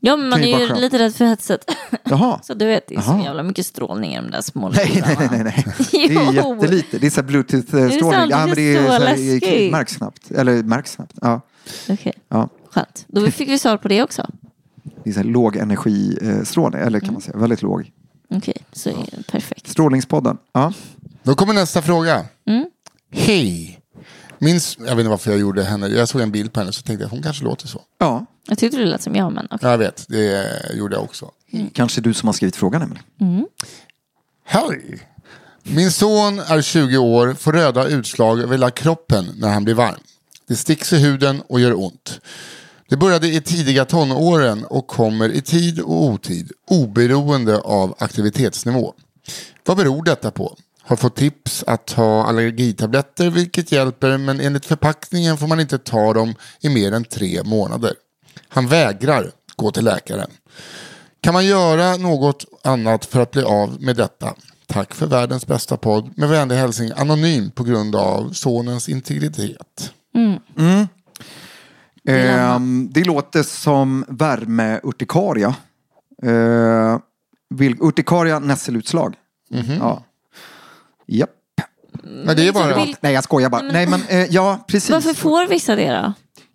[0.00, 1.70] Ja, men man är ju lite rädd för headset.
[2.04, 2.40] Jaha.
[2.42, 3.24] Så du vet, det är så Jaha.
[3.24, 5.64] jävla mycket strålning i de där små Nej, nej, nej, nej.
[5.90, 6.98] Det är jättelite.
[6.98, 8.30] Det är så här Det är bluetooth-strålning.
[8.30, 9.72] Ja, men det är så så här, läskigt.
[9.72, 10.30] märks snabbt.
[10.30, 11.12] Eller märks snabbt.
[11.20, 11.40] Ja,
[11.88, 12.48] Okej, ja.
[12.70, 13.04] skönt.
[13.08, 14.26] Då fick vi svar på det också.
[15.04, 16.80] Det är så här låg energistrålning.
[16.82, 17.90] Eller kan man säga, väldigt låg.
[18.30, 19.68] Okej, så är det perfekt.
[19.68, 20.38] Strålningspodden.
[20.52, 20.72] Ja.
[21.22, 22.24] då kommer nästa fråga.
[22.46, 22.70] Mm.
[23.12, 23.76] Hej.
[24.38, 25.86] Min, jag vet inte varför jag gjorde henne.
[25.88, 27.80] Jag såg en bild på henne så tänkte jag hon kanske låter så.
[27.98, 29.70] ja, Jag tyckte det lät som jag, men okej.
[29.70, 31.30] Jag vet, det gjorde jag också.
[31.72, 33.46] kanske du som har skrivit frågan nämligen.
[34.44, 35.00] Hej!
[35.62, 40.00] Min son är 20 år, får röda utslag över hela kroppen när han blir varm.
[40.50, 42.20] Det sticks i huden och gör ont.
[42.88, 48.94] Det började i tidiga tonåren och kommer i tid och otid, oberoende av aktivitetsnivå.
[49.64, 50.56] Vad beror detta på?
[50.82, 56.12] Har fått tips att ta allergitabletter vilket hjälper men enligt förpackningen får man inte ta
[56.14, 57.94] dem i mer än tre månader.
[58.48, 60.30] Han vägrar gå till läkaren.
[61.20, 64.34] Kan man göra något annat för att bli av med detta?
[64.66, 66.10] Tack för världens bästa podd.
[66.16, 69.92] Med vänlig hälsning anonym på grund av sonens integritet.
[72.08, 75.54] Ehm, det låter som värmeurtikaria.
[76.22, 76.98] Eh,
[77.54, 79.14] vil- urtikaria nässelutslag.
[79.78, 80.04] Ja.
[81.06, 81.30] Japp.
[82.02, 82.76] Men det är bara...
[82.76, 83.62] Vil- Nej, jag skojar bara.
[83.62, 84.90] Nej, men eh, ja, precis.
[84.90, 86.12] Varför får vissa det då?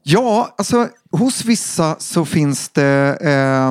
[0.07, 3.67] Ja, alltså hos vissa så finns det eh,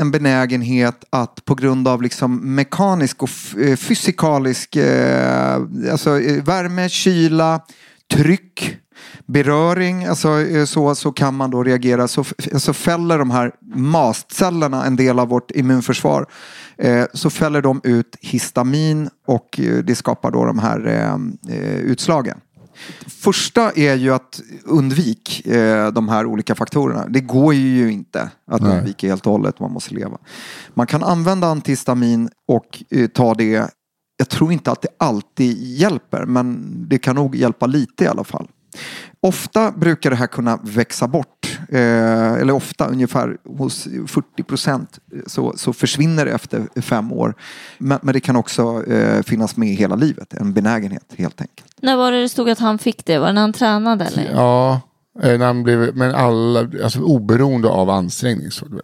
[0.00, 5.54] en benägenhet att på grund av liksom mekanisk och eh, fysikalisk, eh,
[5.92, 7.60] alltså eh, värme, kyla,
[8.12, 8.76] tryck,
[9.26, 12.08] beröring, alltså eh, så, så kan man då reagera.
[12.08, 12.24] Så,
[12.56, 16.26] så fäller de här mastcellerna en del av vårt immunförsvar.
[16.78, 21.78] Eh, så fäller de ut histamin och eh, det skapar då de här eh, eh,
[21.78, 22.40] utslagen.
[23.06, 27.06] Första är ju att undvik eh, de här olika faktorerna.
[27.08, 28.78] Det går ju inte att Nej.
[28.78, 29.60] undvika helt och hållet.
[29.60, 30.18] Man måste leva.
[30.74, 33.70] Man kan använda antihistamin och eh, ta det.
[34.16, 38.24] Jag tror inte att det alltid hjälper, men det kan nog hjälpa lite i alla
[38.24, 38.48] fall.
[39.22, 41.58] Ofta brukar det här kunna växa bort.
[41.68, 47.34] Eh, eller ofta, ungefär hos 40 procent så, så försvinner det efter fem år.
[47.78, 50.34] Men, men det kan också eh, finnas med hela livet.
[50.34, 51.74] En benägenhet helt enkelt.
[51.82, 53.18] När var det det stod att han fick det?
[53.18, 54.30] Var det när han tränade eller?
[54.32, 54.80] Ja,
[55.22, 58.50] eh, när han blev, men alla, alltså oberoende av ansträngning.
[58.50, 58.80] Så, du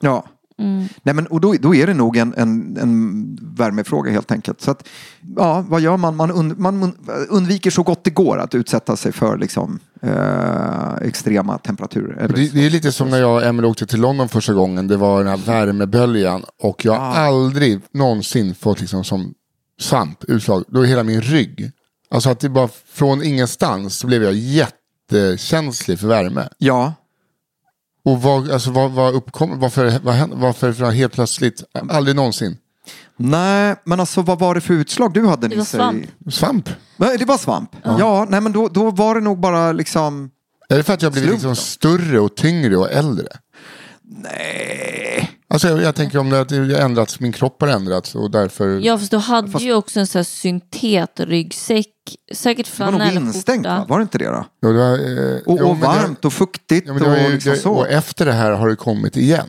[0.58, 0.64] Ja.
[1.02, 4.60] Nej, men, och då, då är det nog en, en, en värmefråga helt enkelt.
[4.60, 4.88] Så att,
[5.36, 6.16] ja, vad gör man?
[6.16, 6.92] Man, und, man
[7.28, 12.16] undviker så gott det går att utsätta sig för liksom, eh, extrema temperaturer.
[12.16, 14.88] Eller Det, det är lite som när jag och Emelie åkte till London första gången.
[14.88, 16.44] Det var den här värmeböljan.
[16.62, 19.34] Och jag har aldrig någonsin fått liksom som
[19.80, 20.64] svamputslag.
[20.68, 21.70] Då är hela min rygg.
[22.10, 26.48] Alltså att det bara från ingenstans så blev jag jättekänslig för värme.
[26.58, 26.94] Ja,
[28.06, 32.56] Och vad, alltså, vad, vad uppkom, varför, vad varför helt plötsligt, aldrig någonsin.
[33.16, 36.06] nej, men alltså vad var det för utslag du hade Det var svamp.
[36.30, 36.68] Svamp?
[36.96, 37.76] Nej, det var svamp.
[37.82, 40.30] Ja, nej men då, då var det nog bara liksom...
[40.68, 43.28] Är det för att jag blivit liksom större och tyngre och äldre?
[44.02, 45.30] Nej.
[45.48, 48.30] Alltså jag, jag tänker om det att det har ändrats, min kropp har ändrats och
[48.30, 48.78] därför...
[48.80, 51.86] Ja, fast du hade ju också en sån här syntetryggsäck.
[52.34, 53.26] Säkert Det var nog flanellskjorta.
[53.36, 53.86] instängt va?
[53.88, 54.46] Var det inte det då?
[54.60, 57.24] Ja, det var, eh, Och, jo, och det- varmt och fuktigt Ja, det var ju,
[57.24, 57.72] och liksom det, så.
[57.72, 59.46] och efter det här har det kommit igen.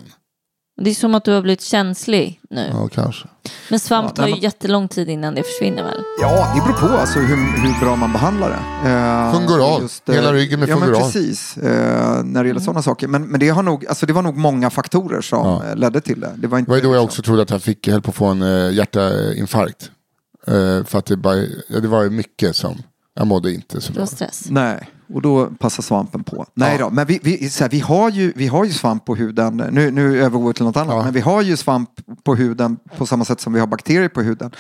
[0.82, 2.70] Det är som att du har blivit känslig nu.
[2.74, 3.28] Ja, kanske.
[3.70, 6.02] Men svamp Ja, tar nej, ju jättelång tid innan det försvinner väl?
[6.22, 8.90] Ja, det beror på alltså hur, hur bra man behandlar det.
[8.90, 9.82] Eh, Fungoral.
[10.08, 11.58] eh, Hela ryggen med ja, men precis.
[11.58, 13.08] Eh, när det gäller sådana saker.
[13.08, 15.64] Men, men det, har nog, alltså, det var nog många faktorer som Ja.
[15.70, 16.32] eh, ledde till det.
[16.36, 18.10] Det var, inte, Det var då jag liksom- också trodde att jag fick, höll på
[18.10, 19.92] att få en uh, hjärtainfarkt.
[20.48, 21.36] Eh, för att det, bara,
[21.68, 22.78] ja, det var ju mycket som,
[23.16, 24.02] jag mådde inte så Det bra.
[24.02, 24.46] var stress.
[24.50, 26.46] Nej, och då passar svampen på.
[26.54, 29.16] Nej då, men vi, vi, så här, vi, har ju, vi har ju svamp på
[29.16, 29.64] huden.
[29.72, 30.96] Nu, nu övergår vi till något annat.
[30.96, 31.04] Ja.
[31.04, 31.90] Men vi har ju svamp
[32.24, 34.52] på huden på samma sätt som vi har bakterier på huden.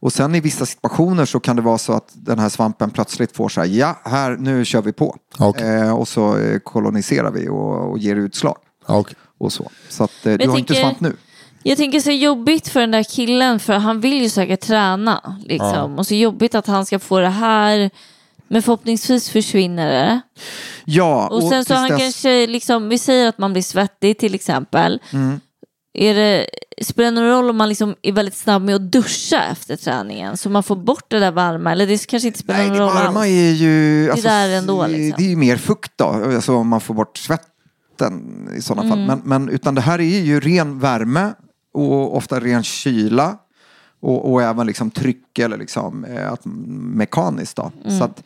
[0.00, 3.36] Och sen i vissa situationer så kan det vara så att den här svampen plötsligt
[3.36, 5.16] får så här, ja, här, nu kör vi på.
[5.38, 5.80] Okej.
[5.80, 8.56] Eh, och så eh, koloniserar vi och, och ger utslag.
[8.86, 9.14] Ja, okej.
[9.38, 9.70] Och så.
[9.88, 11.16] Så att, eh, du har inte tänker- svamp nu.
[11.66, 15.36] Jag tänker så jobbigt för den där killen för han vill ju säkert träna.
[15.44, 15.98] Liksom.
[15.98, 17.90] Och så jobbigt att han ska få det här.
[18.54, 20.20] Men förhoppningsvis försvinner det.
[20.84, 24.34] Ja, Och sen så han dess- kanske, liksom, vi säger att man blir svettig till
[24.34, 25.00] exempel.
[25.12, 25.40] Mm.
[25.94, 26.46] Är det,
[26.82, 30.36] spelar det någon roll om man liksom är väldigt snabb med att duscha efter träningen?
[30.36, 31.72] Så man får bort det där varma?
[31.72, 33.28] Eller det kanske inte spelar Nej, någon det roll varma alls?
[33.28, 34.10] är ju...
[34.10, 35.14] Alltså, där ändå, liksom.
[35.18, 39.08] Det är ju mer fukt då, alltså om man får bort svetten i sådana Mm.
[39.08, 39.18] fall.
[39.24, 41.32] Men, men utan det här är ju ren värme
[41.74, 43.36] och ofta ren kyla.
[44.04, 47.56] Och, och även liksom tryck eller liksom, eh, att, mekaniskt.
[47.56, 47.72] Då.
[47.84, 47.98] Mm.
[47.98, 48.22] Så att,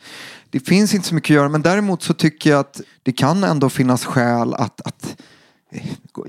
[0.49, 1.49] det finns inte så mycket att göra.
[1.49, 5.21] Men däremot så tycker jag att det kan ändå finnas skäl att, att
[5.71, 5.85] eh,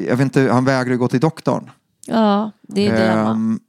[0.08, 1.70] jag vet inte, han vägrar gå till doktorn.
[2.06, 3.30] Ja, det är dilemma.
[3.30, 3.60] Ehm,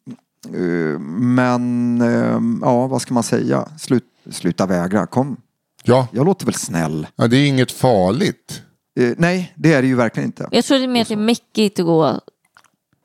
[0.53, 3.67] eh, men ehm, ja, vad ska man säga?
[3.79, 5.37] Slut, sluta vägra, kom.
[5.83, 6.07] Ja.
[6.11, 7.07] Jag låter väl snäll.
[7.15, 8.61] ja, det är inget farligt.
[8.99, 10.47] Eh, nej, det är det ju verkligen inte.
[10.51, 12.19] Jag tror det är mer att det är mäckigt att gå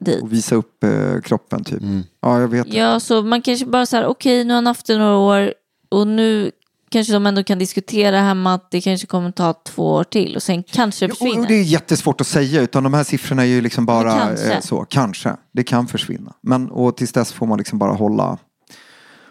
[0.01, 0.23] dit.
[0.23, 1.83] Och visa upp eh, kroppen typ.
[2.21, 2.73] Ja, jag vet.
[2.75, 5.55] Ja, så man kanske bara så här, okej nu har han haft det några år
[5.89, 6.51] och nu
[6.91, 10.43] kanske de ändå kan diskutera hemma att det kanske kommer ta två år till och
[10.43, 11.49] sen kanske det Jo, och försvinner.
[11.49, 14.53] det är jättesvårt att säga utan de här siffrorna är ju liksom bara kanske.
[14.55, 15.37] eh, så, kanske.
[15.53, 16.33] Det kan försvinna.
[16.43, 18.39] Men och tills dess får man liksom bara hålla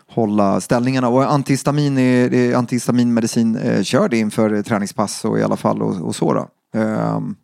[0.07, 5.81] hålla ställningarna och antihistamin är, antihistaminmedicin eh, kör det inför träningspass och i alla fall
[5.81, 6.47] och, och så då.
[6.79, 7.35] Ehm,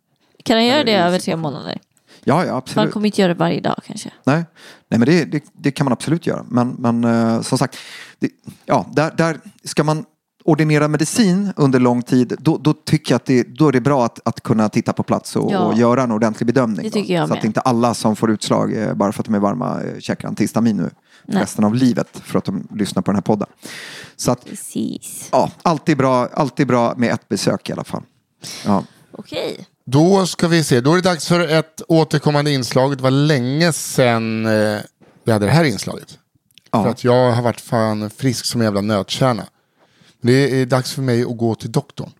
[0.44, 1.78] Kan han göra det över tre månader?
[2.24, 2.92] Ja, ja absolut.
[2.92, 4.10] kommer inte göra det varje dag kanske.
[4.24, 4.44] Nej,
[4.88, 6.44] Nej men det, det, det kan man absolut göra.
[6.48, 7.76] Men, men eh, som sagt,
[8.18, 8.30] det,
[8.66, 10.04] ja, där, där ska man
[10.44, 14.04] ordinera medicin under lång tid, då, då tycker jag att det, då är det bra
[14.04, 15.58] att, att kunna titta på plats och, Ja.
[15.58, 16.90] och göra en ordentlig bedömning.
[16.90, 17.32] Så med.
[17.32, 20.28] att inte alla som får utslag eh, bara för att de är varma eh, käkar
[20.28, 20.90] antihistamin nu
[21.26, 21.42] Nej.
[21.42, 23.48] resten av livet för att de lyssnar på den här podden.
[24.16, 25.28] Så att, Precis.
[25.32, 28.02] ja, alltid bra, alltid bra med ett besök i alla fall.
[28.66, 28.84] Ja.
[29.12, 29.66] Okej.
[29.84, 32.96] Då ska vi se, då är det dags för ett återkommande inslag.
[32.96, 34.80] Det var länge sedan eh,
[35.24, 36.18] vi hade det här inslaget.
[36.70, 36.82] Ja.
[36.82, 39.46] För att jag har varit fan frisk som en jävla nötkärna.
[40.22, 42.10] Det är dags för mig att gå till doktorn.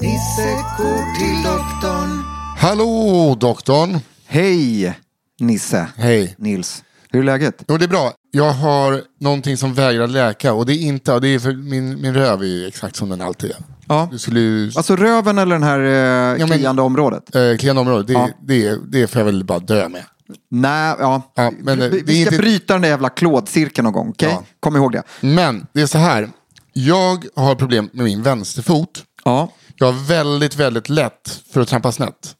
[0.00, 2.24] Nisse går till doktorn.
[2.58, 3.98] Hallå doktorn!
[4.26, 4.94] Hej
[5.40, 6.34] Nisse, Hej.
[6.38, 6.84] Nils.
[7.10, 7.64] Hur är läget?
[7.68, 8.12] Jo det är bra.
[8.34, 12.14] Jag har någonting som vägrar läka och det är inte, det är för min, min
[12.14, 13.56] röv är ju exakt som den alltid är.
[13.88, 14.08] Ja.
[14.12, 17.34] Du skulle ju, Alltså röven eller den här eh, Ja, men- kliande området?
[17.36, 18.28] eh, kliande område, det, Ja.
[18.42, 20.04] det, det får jag väl bara dö med.
[20.50, 21.32] Nej, ja.
[21.34, 23.92] Ja, men, eh, vi, det är vi ska inte- bryta den där jävla klådcirkeln någon
[23.92, 24.28] gång, okej?
[24.32, 24.42] Ja.
[24.60, 25.02] Kom ihåg det.
[25.20, 26.30] Men det är så här,
[26.72, 29.02] jag har problem med min vänsterfot.
[29.24, 29.48] Ja.
[29.76, 32.34] Jag har väldigt, väldigt lätt för att trampa snett.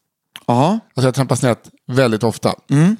[0.46, 0.78] Ja.
[0.94, 2.54] Alltså jag trampar snett väldigt ofta.
[2.70, 2.96] Mm.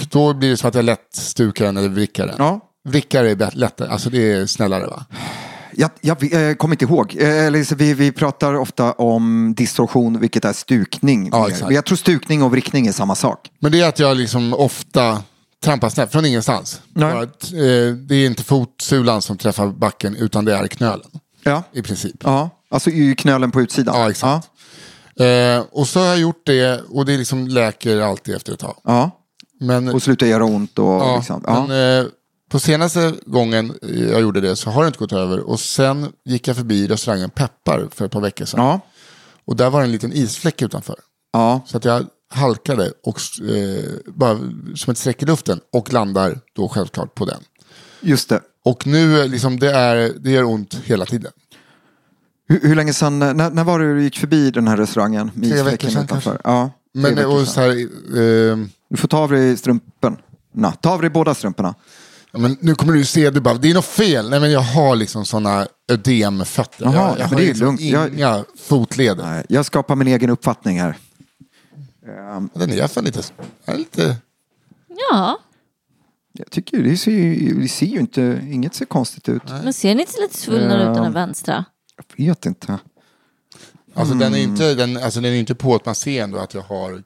[0.00, 2.36] Och då blir det så att jag lätt stukar den eller vrickar den.
[2.38, 2.60] Ja.
[2.88, 5.04] Vrickar är lättare, alltså det är snällare va?
[5.72, 7.16] Jag, jag eh, kommer inte ihåg.
[7.20, 11.28] Eh, eller vi, vi pratar ofta om distorsion, vilket är stukning.
[11.32, 11.72] Ja, exakt.
[11.72, 13.50] Jag tror stukning och vrickning är samma sak.
[13.58, 15.22] Men det är att jag liksom ofta
[15.64, 16.80] trampar snett från ingenstans.
[16.92, 17.12] Nej.
[17.12, 21.10] Bara eh, det är inte fotsulan som träffar backen utan det är knölen.
[21.42, 21.62] Ja.
[21.72, 22.16] I princip.
[22.24, 24.00] Ja, alltså knölen på utsidan.
[24.00, 24.48] Ja, exakt.
[25.20, 28.76] Eh, och så har jag gjort det och det liksom läker alltid efter ett tag.
[28.84, 29.17] Ja.
[29.60, 29.88] Men.
[29.88, 31.44] Och slutar göra ont och ja, liksom.
[31.46, 31.66] Ja.
[31.66, 32.06] men eh,
[32.50, 35.40] på senaste gången jag gjorde det så har det inte gått över.
[35.40, 38.60] Och sen gick jag förbi restaurangen Peppar för ett par veckor sedan.
[38.64, 38.80] ja.
[39.44, 40.96] Och där var det en liten isfläck utanför.
[41.32, 41.60] Ja.
[41.66, 44.38] Så att jag halkade och, eh, bara
[44.74, 47.40] som ett streck i luften och landar då självklart på den.
[48.00, 48.40] Just det.
[48.64, 51.32] Och nu eh, liksom det, är, det gör ont hela tiden.
[52.48, 55.30] Hur, hur länge sedan, när, när var det du gick förbi den här restaurangen?
[55.30, 56.30] Tre veckor sedan utanför?
[56.30, 56.48] kanske.
[56.50, 56.70] Ja,
[57.02, 57.46] Men och sedan.
[57.46, 58.56] så här, eh,
[58.90, 60.72] Du får ta av dig strumporna.
[60.80, 61.74] Ta av dig båda strumporna.
[62.32, 64.30] ja, men nu kommer du se, du bara, det är något fel.
[64.30, 66.84] Nej men jag har liksom sådana ödemfötter.
[66.84, 67.80] Jaha, jag, ja, jag men har det är liksom lugnt.
[67.80, 69.24] Jag- inga fotleder.
[69.24, 70.96] Nej, jag skapar min egen uppfattning här.
[72.36, 73.22] Ehm, Den är fan lite,
[73.64, 74.16] är lite
[75.10, 75.38] Ja,
[76.32, 79.42] Jag tycker det ser ju, det ser ju inte, inget ser konstigt ut.
[79.64, 81.10] men ser ni inte lite svullnare ut den här Ja.
[81.10, 81.64] vänstra?
[82.16, 82.78] Jag vet inte.
[83.98, 84.50] Alltså den är Mm.
[84.50, 87.02] inte, den, alltså den är inte på att man ser ändå att jag har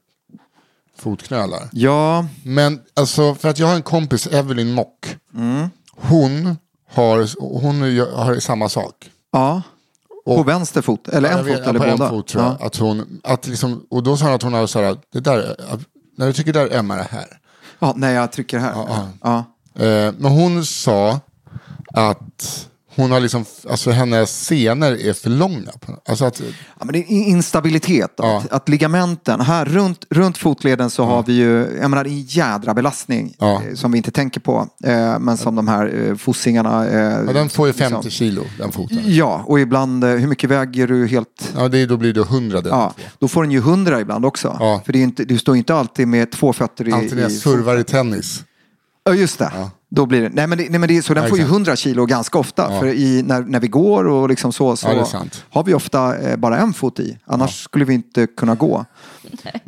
[0.98, 1.68] fotknölar.
[1.72, 5.16] Ja, Men alltså för att jag har en kompis, Evelyn Mock.
[5.34, 5.68] Mm.
[5.96, 6.56] Hon,
[6.92, 7.28] har,
[7.60, 7.80] hon
[8.16, 9.10] har samma sak.
[9.32, 9.62] ja.
[10.24, 12.04] på Och- vänster fot, eller en vet- fot eller på båda.
[12.04, 12.56] en fot tror jag.
[12.60, 12.66] Ja.
[12.66, 15.56] Att hon, att liksom, och då sa hon att hon har så här, det där,
[16.16, 17.38] när du tycker det där ömmar det här.
[17.78, 18.72] ja, när jag trycker här.
[18.72, 19.38] Ja, Ja.
[19.84, 21.20] Eh, men hon sa
[21.94, 25.70] att hon har liksom, alltså hennes senor är för långa.
[26.08, 26.40] Alltså att,
[26.78, 28.14] Ja, men det är instabilitet.
[28.16, 28.38] Ja.
[28.38, 32.74] Att, att ligamenten, här runt, runt fotleden så har vi ju, jag menar en jädra
[32.74, 33.62] belastning Ja.
[33.68, 34.68] eh, som vi inte tänker på.
[34.84, 36.86] Eh, men som de här eh, fossingarna.
[36.88, 38.98] Eh, ja, den får ju 50 liksom- kilo, den foten.
[39.04, 41.52] Ja, och ibland, eh, hur mycket väger du helt?
[41.56, 42.72] Ja, det, då blir det 100 den.
[42.72, 44.56] Ja, då får den ju 100 ibland också.
[44.60, 44.82] Ja.
[44.84, 46.92] För det är inte, du står ju inte alltid med två fötter i...
[46.92, 48.42] Alltid när jag i servar i tennis.
[49.04, 49.52] Ja, just det.
[49.94, 50.28] Då blir det.
[50.28, 51.54] Nej, men det, nej, men det, så den Ja, får ju exakt.
[51.54, 52.72] 100 kilo ganska ofta.
[52.72, 52.80] Ja.
[52.80, 56.18] För i, när, när vi går och liksom så, så Ja, är har vi ofta
[56.18, 57.18] eh, bara en fot i.
[57.24, 58.84] Annars skulle vi inte kunna gå.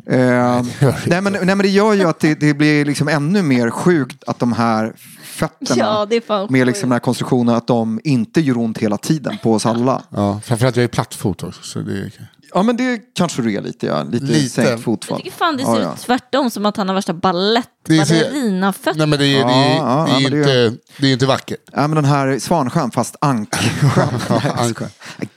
[0.07, 0.63] Eh,
[1.05, 4.23] nej, men, nej, men det gör ju att det, det blir liksom ännu mer sjukt
[4.27, 7.99] att de här fötterna Ja, det är fan med liksom den här konstruktionen att de
[8.03, 10.01] inte gör ont hela tiden på oss alla.
[10.09, 11.63] Ja, framförallt jag är plattfot också.
[11.63, 12.11] Så det är...
[12.55, 14.03] Ja men det kanske du är lite ja.
[14.03, 14.49] Lite, Lite.
[14.49, 15.17] sänkt Jag fotfall.
[15.17, 15.93] tycker fan det ser ja, ja.
[15.93, 18.97] ut tvärtom som att han har värsta balett-ballerina-fötter.
[18.97, 20.73] Nej men det är, det är, Ja, ja, det är, ja, men det inte, är-
[21.01, 21.59] det är inte vackert.
[21.71, 23.15] Ja men den här svansjön fast.
[23.21, 23.45] Nej,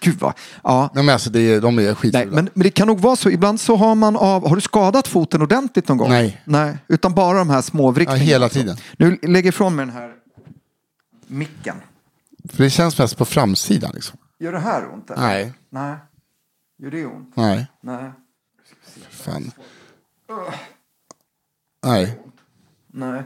[0.00, 0.32] Gud vad.
[0.64, 0.90] Ja.
[0.94, 2.24] Nej men alltså det är, de är skitfula.
[2.24, 3.30] Nej, men, men det kan nog vara så.
[3.30, 4.48] Ibland så har man av...
[4.48, 6.08] Har du skadat foten ordentligt någon gång?
[6.10, 6.42] Nej.
[6.44, 8.76] Nej, utan bara de här små ja, hela tiden.
[8.96, 10.10] Nu lägger ifrån mig den här
[11.26, 11.76] micken.
[12.52, 14.18] För det känns mest på framsidan liksom.
[14.40, 15.10] Gör det här ont?
[15.10, 15.22] eller?
[15.22, 15.52] Nej.
[15.70, 15.94] Nej.
[16.78, 17.32] Gör det ont?
[17.36, 18.10] Nej, Nej.
[19.10, 19.50] fan.
[21.86, 22.18] Nej.
[22.86, 23.22] Nej.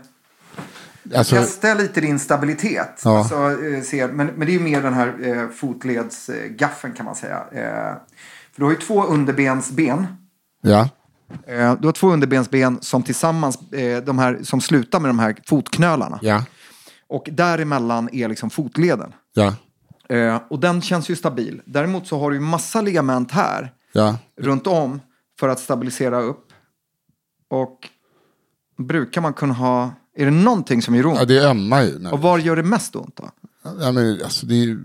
[1.17, 3.01] Alltså, Testa lite din stabilitet.
[3.05, 3.19] Ja.
[3.19, 7.15] Alltså, eh, ser, men, men det är ju mer den här eh, fotledsgaffeln kan man
[7.15, 7.39] säga.
[7.53, 7.97] Eh,
[8.53, 10.07] för du har ju två underbensben.
[10.63, 10.89] ja.
[11.47, 15.37] Eh, du har två underbensben som tillsammans, eh, de här, som slutar med de här
[15.47, 16.19] fotknölarna.
[16.23, 16.45] Ja.
[17.09, 19.13] Och däremellan är liksom fotleden.
[19.35, 19.55] Ja.
[20.09, 21.63] Eh, och den känns ju stabil.
[21.65, 24.19] Däremot så har du ju massa ligament här Ja.
[24.41, 25.01] runt om
[25.41, 26.53] för att stabilisera upp.
[27.49, 27.89] Och
[28.79, 31.19] brukar man kunna ha, är det någonting som gör ont?
[31.19, 32.09] ja, det ömmar ju.
[32.09, 33.31] Och var gör det mest ont då?
[33.81, 34.81] Ja, men alltså det är ju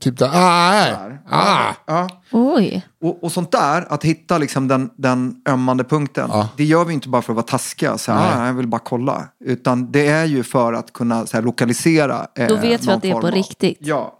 [0.00, 0.26] typ där.
[0.32, 1.08] Ah, här.
[1.08, 1.18] Där.
[1.30, 1.74] ah.
[1.86, 2.08] Ja.
[2.32, 2.86] Oj.
[3.00, 6.28] Och, och sånt där, att hitta liksom den, den ömmande punkten.
[6.32, 6.48] Ja.
[6.56, 7.98] Det gör vi inte bara för att vara taskiga.
[7.98, 9.28] Så här, ah, jag vill bara kolla.
[9.44, 12.26] Utan det är ju för att kunna så här, lokalisera.
[12.34, 13.78] eh, Då vet vi att det är på av- riktigt.
[13.80, 14.18] Ja.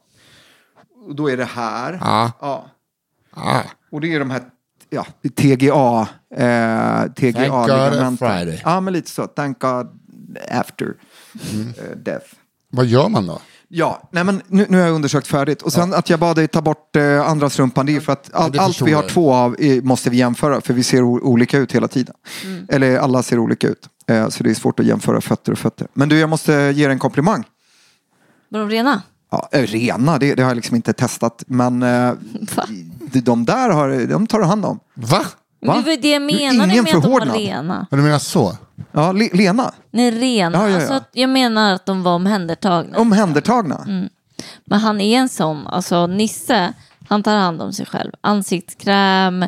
[1.09, 1.99] Och då är det här.
[2.01, 2.33] Ja.
[2.41, 2.65] Ja.
[3.35, 3.61] Ah.
[3.93, 4.43] Och det är de här
[4.91, 5.07] ja,
[5.37, 6.09] TGA.
[6.37, 8.19] Eh, TGA Thank God.
[8.19, 8.61] Friday.
[8.65, 9.27] Ja, men lite så.
[9.27, 9.89] Thank God
[10.51, 10.95] after
[11.53, 11.69] Mm.
[11.69, 12.27] eh, death.
[12.71, 13.41] Vad gör man då?
[13.77, 15.63] Ja, nej men nu, nu har jag undersökt färdigt.
[15.63, 18.31] Och sen att jag bad dig ta bort eh, andra strumpan, det är för att
[18.35, 19.11] all, det allt förstår vi har jag.
[19.11, 22.15] två av eh, måste vi jämföra, för vi ser o- olika ut hela tiden.
[22.69, 23.89] Eller alla ser olika ut.
[24.07, 25.87] Eh, så det är svårt att jämföra fötter och fötter.
[25.95, 27.45] Men du, jag måste ge dig en komplimang.
[28.49, 29.03] Var de rena?
[29.31, 31.45] Ja, eh, rena, det, det har jag liksom inte testat.
[31.47, 31.89] Men eh,
[32.57, 32.65] Va?
[33.13, 34.79] de, de där har, de tar du hand om.
[34.95, 35.25] Va?
[35.65, 35.75] Va?
[35.77, 37.87] Det var det jag menade ingen med att de var rena.
[37.91, 38.57] Ja, Du menar så?
[38.93, 40.59] Ja, Le, Lena, Nej, rena.
[40.59, 40.77] Ja, ja, ja.
[40.77, 42.99] Alltså, att jag menar att de var omhändertagna.
[42.99, 43.85] omhändertagna.
[43.89, 44.09] Mm.
[44.65, 46.73] Men han är en sån, alltså Nisse,
[47.09, 48.13] han tar hand om sig själv.
[48.21, 49.45] Ansiktskräm,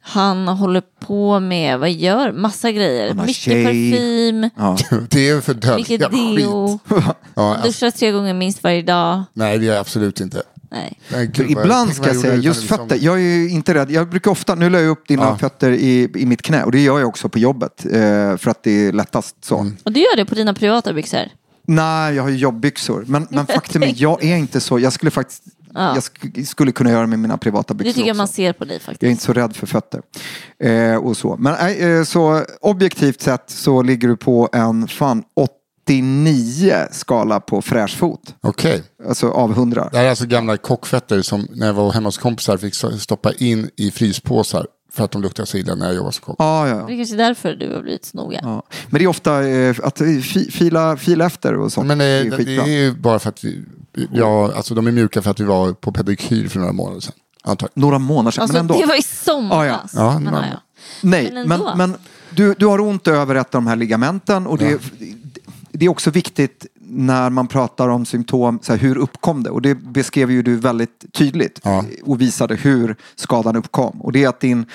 [0.00, 3.14] han håller på med, vad gör, massa grejer.
[3.14, 3.64] Mycket tjej.
[3.64, 4.76] parfym, Ja.
[5.10, 6.78] Det är för dödliga mycket deo.
[6.88, 7.04] skit.
[7.34, 9.22] Ja, alltså, Duschar tre gånger minst varje dag.
[9.32, 10.42] nej, det gör jag absolut inte.
[10.70, 11.00] Nej.
[11.12, 12.98] Nej, gud, ibland ska jag säga, just liksom- fötter.
[13.04, 13.90] Jag är ju inte rädd.
[13.90, 15.38] Jag brukar ofta, nu la jag upp dina Ja.
[15.38, 17.84] fötter i, i mitt knä och det gör jag också på jobbet.
[17.84, 17.90] Eh,
[18.36, 19.58] för att det är lättast så.
[19.58, 19.76] Mm.
[19.82, 21.20] Och du gör det på dina privata byxor?
[21.66, 23.04] Nej, jag har ju jobbbyxor.
[23.06, 24.78] Men, men faktum är, jag är inte så.
[24.78, 25.42] Jag skulle faktiskt
[25.74, 25.94] Ja.
[25.94, 28.64] jag sk- skulle kunna göra med mina privata byxor Det tycker jag man ser på
[28.64, 29.10] dig Jag är faktiskt.
[29.10, 30.00] inte så rädd för fötter.
[30.64, 31.36] Eh, och så.
[31.38, 31.54] Men
[31.98, 35.22] eh, så objektivt sett så ligger du på en fan
[35.88, 38.34] 89 skala på fräsch fot.
[38.40, 38.82] Okej.
[39.08, 39.88] Alltså av 100.
[39.92, 43.32] Det här är alltså gamla kockfötter som när jag var hemma hos kompisar fick stoppa
[43.32, 46.36] in i fryspåsar för att de luktade så illa när jag jobbade som kock.
[46.38, 46.74] Ja, ja.
[46.74, 48.40] Det är kanske är därför du har blivit så noga.
[48.42, 48.62] Ja.
[48.86, 51.86] Men det är ofta eh, att fi, fila, fila efter och sånt.
[51.86, 52.66] Men eh, det är det, det skitbra.
[52.66, 53.64] är ju bara för att vi,
[54.12, 57.14] ja, alltså de är mjuka för att vi var på pedikyr för några månader sedan.
[57.42, 57.80] Antagligen.
[57.80, 58.80] Några månader sedan, Alltså men ändå.
[58.80, 59.50] det var i somras.
[59.50, 59.80] Ja, ja.
[59.92, 60.44] Ja, men-.
[61.02, 61.94] Nej, men men, men,
[62.30, 64.80] du, du har ont över ett av de här ligamenten och det,
[65.78, 69.50] det är också viktigt när man pratar om symptom, så här, hur uppkom det?
[69.50, 71.84] Och det beskrev ju du väldigt tydligt Ja.
[72.02, 74.00] och visade hur skadan uppkom.
[74.02, 74.66] Och det är att din,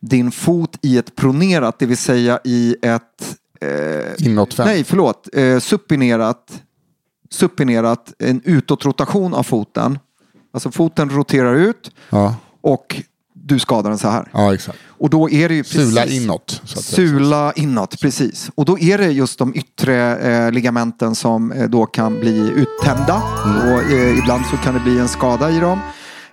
[0.00, 4.66] din fot i ett pronerat, det vill säga i ett eh, Inåtvänt.
[4.66, 5.28] Nej, förlåt.
[5.32, 6.62] Eh, supinerat,
[7.30, 9.98] supinerat, en utåtrotation av foten.
[10.52, 13.02] Alltså foten roterar ut Ja, och
[13.46, 14.28] du skadar den så här.
[14.32, 14.78] ja, exakt.
[14.88, 15.88] Och då är det ju precis...
[15.88, 16.62] Sula inåt.
[16.64, 18.50] Sula inåt, precis.
[18.54, 23.22] Och då är det just de yttre eh, ligamenten som eh, då kan bli uttända.
[23.44, 25.78] Och eh, ibland så kan det bli en skada i dem.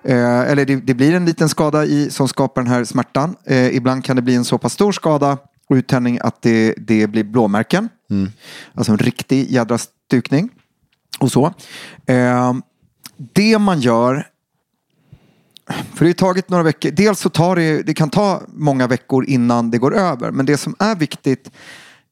[0.03, 3.35] Eh, eller det, det blir en liten skada i, som skapar den här smärtan.
[3.45, 5.37] Eh, ibland kan det bli en så pass stor skada
[5.69, 7.89] och uttändning att det, det blir blåmärken.
[8.75, 10.49] Alltså en riktig jädra stukning.
[11.19, 11.53] Och så.
[12.05, 12.53] Eh,
[13.33, 14.27] det man gör
[15.95, 16.91] för det har tagit några veckor.
[16.91, 20.31] Dels så tar det, det kan ta många veckor innan det går över.
[20.31, 21.51] Men det som är viktigt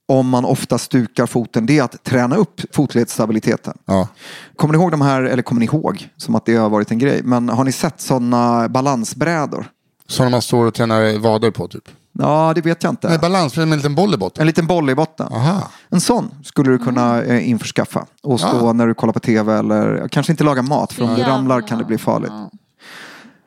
[0.08, 3.78] om man ofta stukar foten det är att träna upp fotledsstabiliteten.
[3.86, 4.08] Ja.
[4.56, 7.00] Kommer ni ihåg de här, eller kommer ni ihåg som att det har varit en
[7.00, 7.22] grej.
[7.24, 9.66] Men har ni sett sådana balansbrädor?
[10.08, 11.84] Så när man står och tränar vader på typ.
[12.20, 13.10] Ja, det vet jag inte.
[13.10, 14.42] Nej, balans med en liten boll i botten.
[14.42, 15.28] En liten boll i botten.
[15.32, 15.70] Aha.
[15.90, 18.06] En sån skulle du kunna eh, införskaffa.
[18.24, 18.74] Och stå Ja.
[18.74, 21.28] när du kollar på tv eller kanske inte laga mat för om du Ja.
[21.28, 22.32] ramlar kan det bli farligt.
[22.34, 22.50] Ja.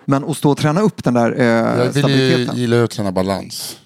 [0.04, 2.56] Men att stå och träna upp den där eh, Jag vill stabiliteten.
[2.56, 3.76] gillar ju att träna balans.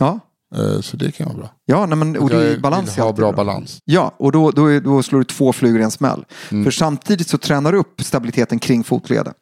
[0.00, 0.20] Ja,
[0.54, 1.50] Eh, Så det kan vara bra.
[1.64, 3.78] ja nej, men, och det jag är balans vill är ha alltid bra balans.
[3.84, 6.24] Ja, och då, då, då slår du två flugor i en smäll.
[6.50, 6.64] Mm.
[6.64, 9.34] För samtidigt så tränar du upp stabiliteten kring fotleden.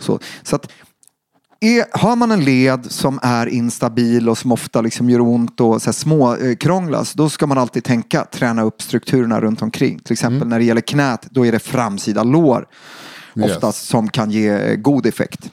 [0.00, 0.72] Så, så att
[1.60, 5.82] är, har man en led som är instabil och som ofta liksom gör ont och
[5.82, 9.98] så små eh, krånglas, då ska man alltid tänka träna upp strukturerna runt omkring.
[9.98, 10.48] Till exempel Mm.
[10.48, 12.66] när det gäller knät, då är det framsida lår
[13.34, 13.56] Yes.
[13.56, 15.52] oftast som kan ge eh, god effekt.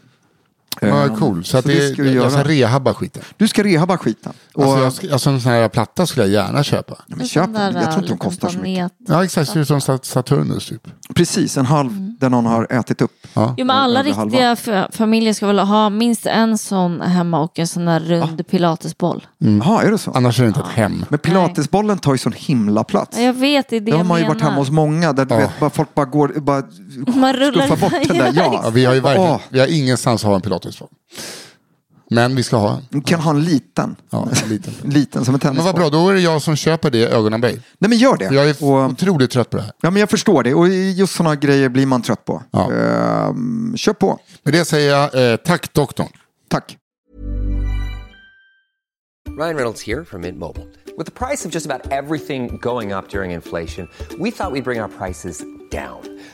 [0.82, 1.45] Ja, cool.
[1.45, 2.49] Så, så det, det ska vi jag, jag ska göra.
[2.49, 3.23] rehabba skiten.
[3.38, 4.34] Du ska rehabba skiten.
[4.53, 6.95] Och, Alltså, jag ska, alltså en sån här platta skulle jag gärna köpa.
[7.07, 7.73] men En köp den.
[7.75, 8.91] Jag tror inte de kostar så mycket.
[9.07, 9.49] Ja, exakt.
[9.51, 10.88] Ser ut som Sat- Saturnus typ.
[11.15, 13.11] Precis, en halv där någon har ätit upp.
[13.34, 13.55] Ja.
[13.57, 17.67] Jo men alla riktiga fa- familjer ska väl ha minst en sån hemma och en
[17.67, 19.27] sån där rund pilatesboll.
[19.38, 20.11] Jaha, är det så?
[20.11, 21.05] Annars är det inte ett hem.
[21.09, 23.17] Men pilatesbollen tar ju sån himla plats.
[23.17, 24.36] Ja, Jag vet, det är det Det har man ju menar.
[24.36, 25.39] varit hemma hos många där du Ja.
[25.39, 26.63] vet, bara, folk bara går, bara
[27.15, 28.32] Man rullar skuffar bort den där.
[28.36, 28.61] Ja.
[28.63, 30.89] Ja, vi har ju verkligen, vi har ingenstans att ha en pilatesboll.
[32.11, 32.86] Men vi ska ha en.
[32.89, 33.95] Du kan ha en liten.
[34.09, 34.74] Ja, en liten.
[34.84, 35.91] En liten som en Men vad tennisboll.
[35.91, 37.61] bra, då är det jag som köper det ögonaböj.
[37.78, 38.26] Nej men gör det.
[38.26, 39.72] Jag är och, otroligt trött på det här.
[39.82, 40.53] ja men jag förstår det.
[40.53, 42.43] Och just sådana grejer blir man trött på.
[42.51, 42.72] Ja.
[42.74, 44.20] Ehm, kör på.
[44.43, 46.07] Med det säger jag eh, tack doktorn.
[46.49, 46.78] Tack.
[49.38, 50.67] Ryan Reynolds here from Mint Mobile.
[50.97, 53.88] With the price of just about everything going up during inflation,
[54.20, 56.18] we thought we'd bring our prices down.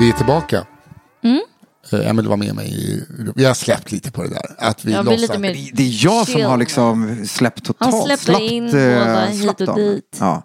[0.00, 0.66] Vi är tillbaka.
[1.24, 1.40] Mm.
[1.92, 2.68] Eh, Emil var med mig.
[2.68, 4.42] i- Vi har släppt lite på det där.
[4.58, 7.92] Att vi Jag låtsas- lite mer Det, är jag som har liksom släppt totalt.
[7.94, 10.16] Han släppte slappt, in eh, båda hit och dit.
[10.20, 10.42] Ja.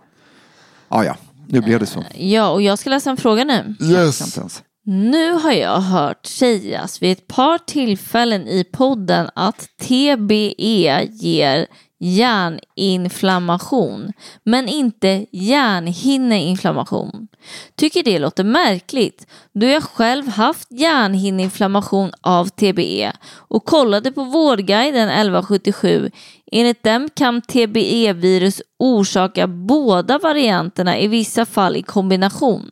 [0.89, 1.15] ja, ja,
[1.47, 2.03] nu blev det så.
[2.15, 3.75] Ja, och jag ska läsa en fråga nu.
[3.81, 4.37] Yes.
[4.85, 11.67] Nu har jag hört sägas vid ett par tillfällen i podden att TBE ger
[11.99, 14.11] hjärninflammation,
[14.43, 17.27] men inte hjärnhinneinflammation.
[17.75, 25.09] Tycker det låter märkligt, då jag själv haft hjärnhinneinflammation av TBE och kollade på Vårdguiden
[25.09, 26.11] 1177.
[26.51, 32.69] Enligt dem kan TBE-virus orsaka båda varianterna i vissa fall i kombination.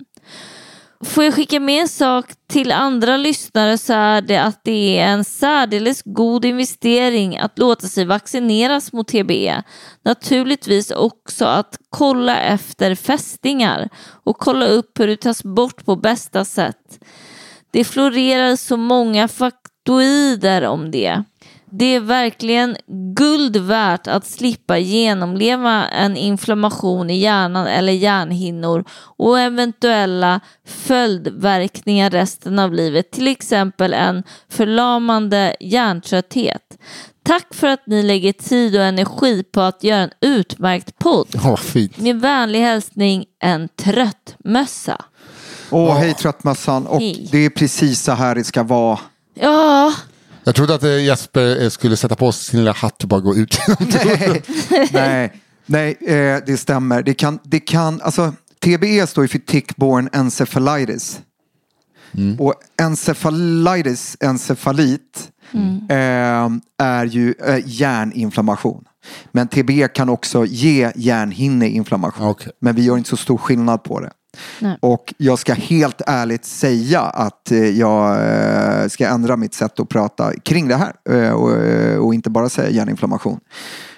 [1.06, 5.08] Får jag skicka med en sak till andra lyssnare så är det att det är
[5.08, 9.64] en särdeles god investering att låta sig vaccineras mot TBE.
[10.06, 13.90] Naturligtvis också att kolla efter fästingar
[14.24, 17.00] och kolla upp hur det tas bort på bästa sätt.
[17.72, 21.24] Det florerar så många faktoider om det.
[21.76, 22.78] Det är verkligen
[23.16, 28.84] guld värt att slippa genomleva en inflammation i hjärnan eller hjärnhinnor
[29.18, 36.78] och eventuella följdverkningar resten av livet, till exempel en förlamande hjärntrötthet.
[37.24, 41.28] Tack för att ni lägger tid och energi på att göra en utmärkt podd.
[41.32, 41.98] Ja, vad fint.
[41.98, 45.06] Med vänlig hälsning, en trött mössa.
[45.70, 46.88] Åh, hej tröttmössan.
[46.88, 47.28] Och Hej.
[47.32, 49.00] det är precis så här det ska vara.
[49.34, 49.94] Ja,
[50.44, 53.22] Jag trodde att eh, Jesper eh, skulle sätta på sig sin lilla hatt och bara
[53.22, 53.60] gå ut.
[54.92, 55.34] nej,
[55.66, 57.04] nej eh, det stämmer.
[57.04, 58.34] Det kan, det kan, alltså,
[58.64, 61.22] TBE står ju för tick-borne encephalitis.
[62.40, 65.30] Och encephalitis, encefalit,
[65.90, 68.84] eh, är ju eh, hjärninflammation.
[69.32, 72.28] Men TBE kan också ge hjärnhinneinflammation.
[72.28, 72.52] Okej.
[72.60, 74.12] Men vi gör inte så stor skillnad på det.
[74.60, 74.78] Nej.
[74.80, 78.18] Och jag ska helt ärligt säga att eh, jag
[78.82, 80.94] eh, ska ändra mitt sätt att prata kring det här.
[81.10, 81.52] eh, Och,
[82.06, 83.40] och inte bara säga hjärninflammation.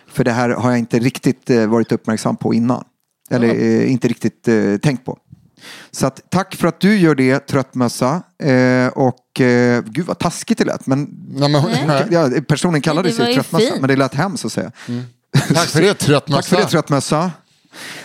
[0.08, 2.84] För det här har jag inte riktigt varit uppmärksam på innan.
[3.30, 4.48] Eller eh, inte riktigt
[4.82, 5.18] tänkt på.
[5.92, 8.22] Så att, tack för att du gör det, tröttmössa.
[8.44, 10.88] Eh, och eh, gud vad taskigt det lät.
[10.88, 12.06] Men Nej, men, nej.
[12.12, 13.66] ja, personen kallade det var sig ju tröttmössa.
[13.68, 13.82] fint.
[13.82, 14.72] Men det lät hemskt att säga.
[15.54, 17.32] Tack för det, trött Tack för det tröttmössa.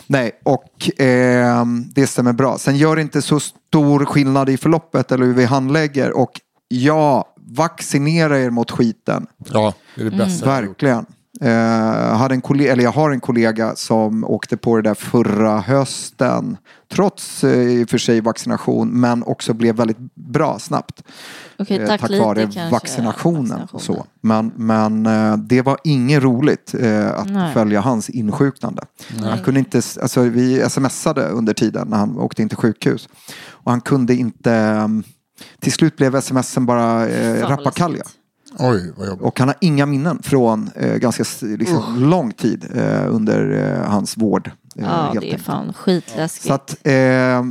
[0.06, 1.64] Nej, och eh,
[1.94, 2.58] det stämmer bra.
[2.58, 6.12] Sen gör det inte så stor skillnad i förloppet eller hur vi handlägger.
[6.12, 9.26] Och ja, vaccinera er mot skiten.
[9.52, 10.62] Ja, det är det bästa.
[10.62, 10.68] gjort.
[10.68, 11.06] Verkligen.
[11.42, 14.94] Eh, jag, hade en kollega, eller jag har en kollega som åkte på det där
[14.94, 16.56] förra hösten.
[16.92, 21.02] Trots eh, i och för sig vaccination men också blev väldigt bra snabbt.
[21.58, 23.60] okej, Eh, tack tack vare vaccinationen.
[23.72, 24.06] Och så.
[24.20, 27.54] Men, men eh, det var inget roligt eh, att Nej.
[27.54, 28.82] följa hans insjuknande.
[29.20, 33.08] Han kunde inte, alltså, vi smsade under tiden när han åkte in till sjukhus.
[33.48, 35.02] Och han kunde inte, mm,
[35.60, 38.04] till slut blev smsen bara eh, rappakalja.
[38.58, 39.24] Oj, vad jobbigt.
[39.24, 43.50] Och han har inga minnen från eh, ganska liksom, lång tid eh, under
[43.82, 44.46] eh, hans vård.
[44.46, 45.42] Eh, Ja, det är enkelt.
[45.42, 46.46] fan skitläskigt.
[46.46, 47.44] Så att, eh,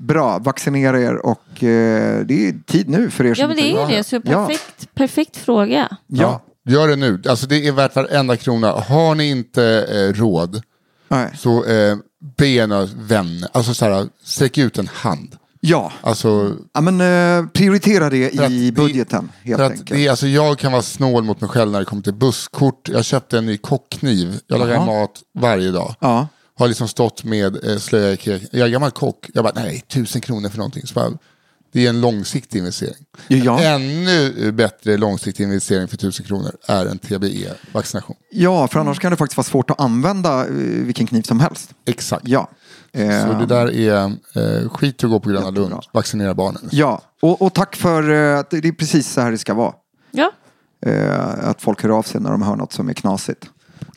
[0.00, 3.62] bra, vaccinera er och eh, det är tid nu för er ja, som men det
[3.62, 4.04] är gör det.
[4.04, 4.46] Så Ja.
[4.46, 5.96] perfekt, perfekt fråga.
[6.06, 6.42] Ja.
[6.68, 7.22] Gör det nu.
[7.28, 8.70] Alltså det är värt varenda krona.
[8.72, 10.62] Har ni inte eh, råd
[11.08, 11.30] Nej.
[11.36, 11.96] så eh,
[12.36, 13.48] be några vänner.
[13.52, 15.36] Alltså så här, sträck ut en hand.
[15.66, 15.92] Ja.
[16.00, 18.36] Alltså, ja, men eh, prioritera det i
[18.66, 19.90] det- budgeten helt för att enkelt.
[19.90, 22.88] det alltså, jag kan vara snål mot mig själv när det kommer till busskort.
[22.88, 24.40] Jag köpte en ny kockkniv.
[24.46, 24.86] Jag lagar Jaha.
[24.86, 25.94] mat varje dag.
[26.00, 26.28] Ja.
[26.58, 28.42] Har liksom stått med eh, slöja i kek.
[28.52, 29.30] Jag är gammal kock.
[29.34, 30.86] Jag bara, nej, tusen kronor för någonting.
[30.86, 31.10] Så bara,
[31.72, 33.04] Det är en långsiktig investering.
[33.28, 33.60] Ja.
[33.62, 38.16] Ännu bättre långsiktig investering för 1000 kronor är en TBE-vaccination.
[38.30, 40.50] Ja, för annars kan det faktiskt vara svårt att använda eh,
[40.84, 41.70] vilken kniv som helst.
[41.86, 42.28] Exakt.
[42.28, 42.48] Ja.
[42.94, 45.74] Så det där är eh, skit att gå på Gröna Lund.
[45.92, 46.68] Vaccinera barnen.
[46.72, 49.54] Ja, och, och tack för eh, att det det är precis så här det ska
[49.54, 49.72] vara.
[50.10, 50.32] Ja.
[50.86, 53.44] Eh, att folk hör av sig när de hör något som är knasigt.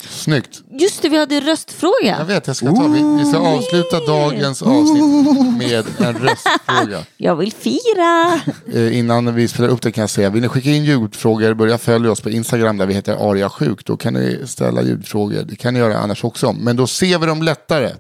[0.10, 0.62] Snyggt.
[0.80, 2.16] Just det, vi hade röstfråga.
[2.20, 2.88] Jag vet, jag ska ta.
[2.88, 7.04] Vi, vi ska avsluta dagens avsnitt med en röstfråga.
[7.18, 8.42] Jag vill fira.
[8.74, 11.78] Eh, innan vi spelar upp det kan jag säga, vill ni skicka in ljudfrågor, börja
[11.78, 13.86] följa oss på Instagram där vi heter Aria Sjuk.
[13.86, 16.54] Då kan ni ställa ljudfrågor, det kan ni göra annars också.
[16.54, 17.92] Men då ser vi dem lättare.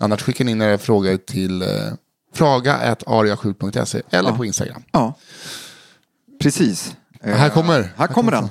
[0.00, 1.68] Annars skickar ni in era frågor till eh,
[2.34, 4.82] fraga.ariasjuk.se eller på Instagram.
[4.92, 5.14] Ja,
[6.42, 6.96] precis.
[7.22, 7.92] Eh, Här kommer.
[7.96, 8.48] Här kommer den.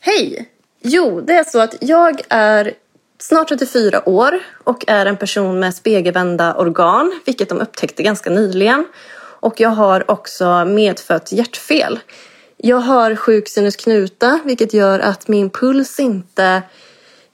[0.00, 0.48] Hej!
[0.82, 2.72] Jo, det är så att jag är
[3.18, 8.86] snart 34 år och är en person med spegelvända organ, vilket de upptäckte ganska nyligen.
[9.40, 11.98] Och jag har också medfött hjärtfel.
[12.56, 16.62] Jag har sjuk sinus knuta, vilket gör att min puls inte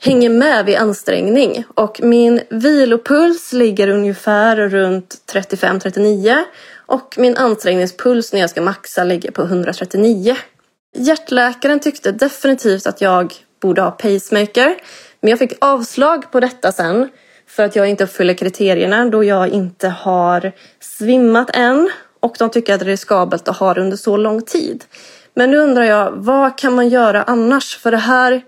[0.05, 1.65] hänger med vid ansträngning.
[1.75, 6.45] Och min vilopuls ligger ungefär runt 35-39
[6.87, 10.37] och min ansträngningspuls när jag ska maxa ligger på 139.
[10.97, 14.77] Hjärtläkaren tyckte definitivt att jag borde ha pacemaker.
[15.21, 17.09] Men jag fick avslag på detta sen.
[17.49, 21.91] För att jag inte uppfyller kriterierna då jag inte har svimmat än.
[22.21, 24.85] Och de tycker att det är riskabelt att ha det under så lång tid.
[25.35, 27.77] Men nu undrar jag, vad kan man göra annars?
[27.77, 28.43] För det här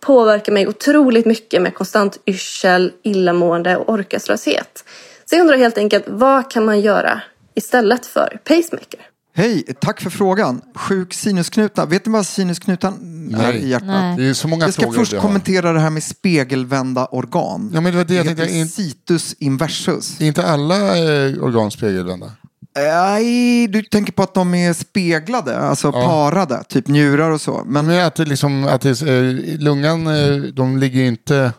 [0.00, 4.84] påverkar mig otroligt mycket med konstant yrsel, illamående och orkeslöshet.
[5.24, 7.22] Så jag undrar helt enkelt, vad kan man göra
[7.54, 9.00] istället för pacemaker?
[9.34, 10.60] Hej, tack för frågan.
[10.74, 11.86] Sjuk sinusknuta.
[11.86, 12.94] Vet ni vad sinusknutan
[13.40, 13.88] är i hjärtat?
[13.88, 14.16] Nej.
[14.16, 17.70] Det är så många Jag ska först kommentera det här med spegelvända organ.
[17.74, 20.20] Ja, men det var det jag det heter In, situs inversus.
[20.20, 22.32] är inte alla eh, organ spegelvända?
[22.76, 27.62] Nej, du tänker på att de är speglade, alltså parade, typ njurar och så.
[27.66, 31.52] Men Men att det liksom, att det, eh, lungan, eh, de ligger ju inte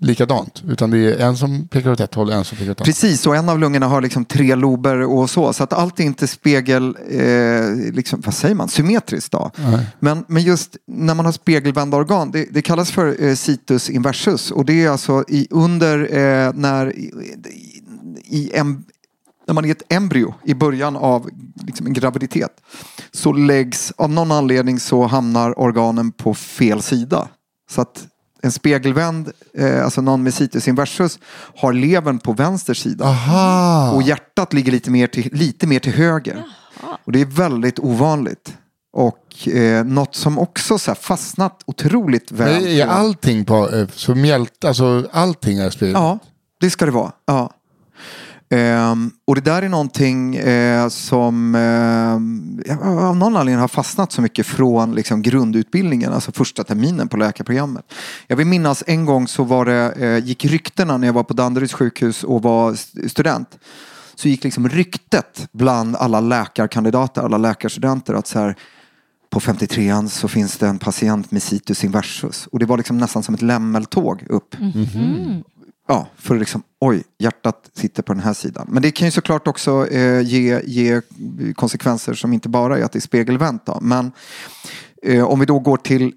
[0.00, 0.62] likadant.
[0.68, 2.80] Utan det är en som pekar åt ett håll och en som pekar åt ett
[2.80, 2.86] annat.
[2.86, 5.52] Precis, och en av lungorna har liksom tre lober och så.
[5.52, 9.50] Så att allt är inte spegel, eh, liksom, vad säger man, symmetriskt då.
[10.00, 14.50] Men, men just när man har spegelvända organ, det, det kallas för eh, situs inversus.
[14.50, 17.12] Och det är alltså i, under eh, när, i,
[18.24, 18.84] i, i em,
[19.46, 21.30] när man är ett embryo i början av
[21.66, 22.60] liksom en graviditet.
[23.12, 27.28] Så läggs, av någon anledning så hamnar organen på fel sida.
[27.70, 28.06] Så att
[28.42, 31.18] en spegelvänd, eh, alltså någon med situs inversus,
[31.56, 33.04] har levern på vänster sida.
[33.04, 33.92] Aha!
[33.92, 36.42] Och hjärtat ligger lite mer till, lite mer till höger.
[37.04, 38.56] Och det är väldigt ovanligt.
[38.92, 42.62] Och eh, något som också så här fastnat otroligt väl.
[42.62, 45.94] Men är allting på, eh, så mjält, alltså allting är spegel?
[45.94, 46.18] Ja,
[46.60, 47.12] det ska det vara.
[47.26, 47.52] Ja.
[48.50, 52.12] Ehm, och det där är någonting eh, som eh,
[53.08, 57.84] av någon anledning har fastnat så mycket från liksom, grundutbildningen, alltså första terminen på läkarprogrammet.
[58.26, 61.34] Jag vill minnas en gång så var det, eh, gick ryktena när jag var på
[61.34, 63.58] Danderyds sjukhus och var st- student.
[64.14, 68.56] Så gick liksom ryktet bland alla läkarkandidater, alla läkarstudenter att så här,
[69.30, 72.46] på 53an så finns det en patient med situs inversus.
[72.52, 74.54] Och det var liksom nästan som ett lämmeltåg upp.
[74.54, 75.44] Mm-hmm.
[75.86, 78.66] Ja, för att liksom, oj, hjärtat sitter på den här sidan.
[78.70, 81.00] Men det kan ju såklart också eh, ge, ge
[81.54, 83.66] konsekvenser som inte bara är att det är spegelvänt.
[83.66, 83.78] Då.
[83.80, 84.12] Men
[85.02, 86.12] eh, om vi då går till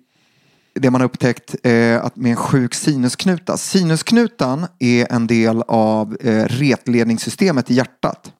[0.73, 3.57] det man har upptäckt eh, att med en sjuk sinusknuta.
[3.57, 8.31] Sinusknutan är en del av eh, retledningssystemet i hjärtat.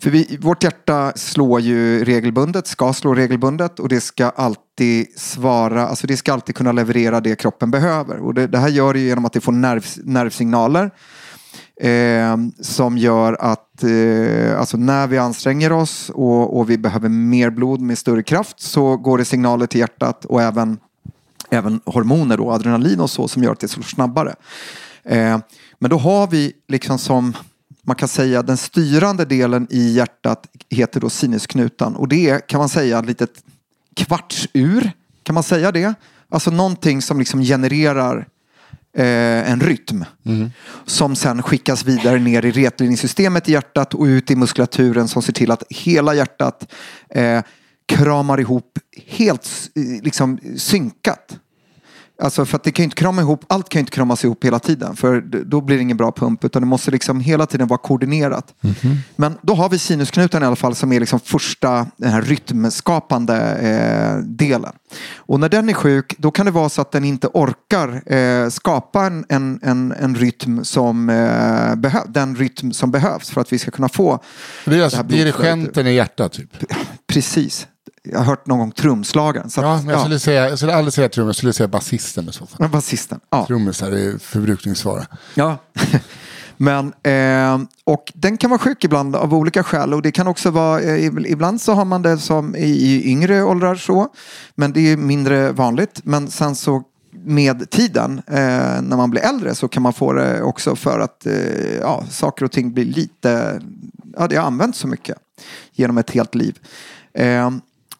[0.00, 5.88] För vi, vårt hjärta slår ju regelbundet, ska slå regelbundet och det ska alltid svara,
[5.88, 8.16] alltså det ska alltid kunna leverera det kroppen behöver.
[8.16, 10.90] Och det, det här gör det ju genom att det får nerv, nervsignaler
[11.80, 17.50] eh, som gör att eh, alltså när vi anstränger oss och, och vi behöver mer
[17.50, 20.78] blod med större kraft så går det signaler till hjärtat och även,
[21.50, 24.34] även hormoner, då, adrenalin och så, som gör att det slår snabbare.
[25.04, 25.38] Eh,
[25.78, 27.36] men då har vi liksom som
[27.88, 32.58] man kan säga den styrande delen i hjärtat heter då sinusknutan och det är kan
[32.58, 33.42] man säga ett litet
[33.96, 34.90] kvartsur.
[35.22, 35.94] Kan man säga det?
[36.28, 38.28] Alltså någonting som liksom genererar
[38.96, 40.04] eh, en rytm.
[40.86, 45.32] Som sen skickas vidare ner i retledningssystemet i hjärtat och ut i muskulaturen som ser
[45.32, 46.72] till att hela hjärtat
[47.10, 47.42] eh,
[47.86, 51.38] kramar ihop helt eh, liksom synkat.
[52.22, 54.44] Alltså för att det kan ju inte krama ihop, allt kan ju inte kramas ihop
[54.44, 57.66] hela tiden för då blir det ingen bra pump utan det måste liksom hela tiden
[57.66, 58.54] vara koordinerat.
[59.16, 63.36] Men då har vi sinusknuten i alla fall som är liksom första den här rytmskapande
[63.36, 64.72] eh, delen.
[65.16, 68.48] Och när den är sjuk då kan det vara så att den inte orkar eh,
[68.48, 73.52] skapa en, en, en, en rytm som eh, behövs, den rytm som behövs för att
[73.52, 74.22] vi ska kunna få
[74.64, 76.50] Det är alltså dirigenten i hjärtat typ.
[77.06, 77.66] Precis.
[78.02, 79.50] Jag har hört någon gång trumslagaren.
[79.50, 81.68] Så att, Ja, men jag skulle, säga, jag skulle aldrig säga trummis, jag skulle säga
[81.68, 82.68] basisten i så fall.
[82.68, 83.20] Basisten.
[83.30, 83.46] Ja.
[83.46, 85.06] Trummisar är förbrukningsvara.
[85.34, 85.56] Ja.
[86.60, 90.50] Men, eh, och den kan vara sjuk ibland av olika skäl och det kan också
[90.50, 94.08] vara, eh, ibland så har man det som i, i yngre åldrar så,
[94.54, 96.00] men det är mindre vanligt.
[96.04, 96.82] Men sen så
[97.24, 101.26] med tiden, eh, när man blir äldre så kan man få det också för att
[101.26, 103.60] eh, ja, saker och ting blir lite,
[104.16, 105.18] ja det har använts så mycket
[105.72, 106.58] genom ett helt liv.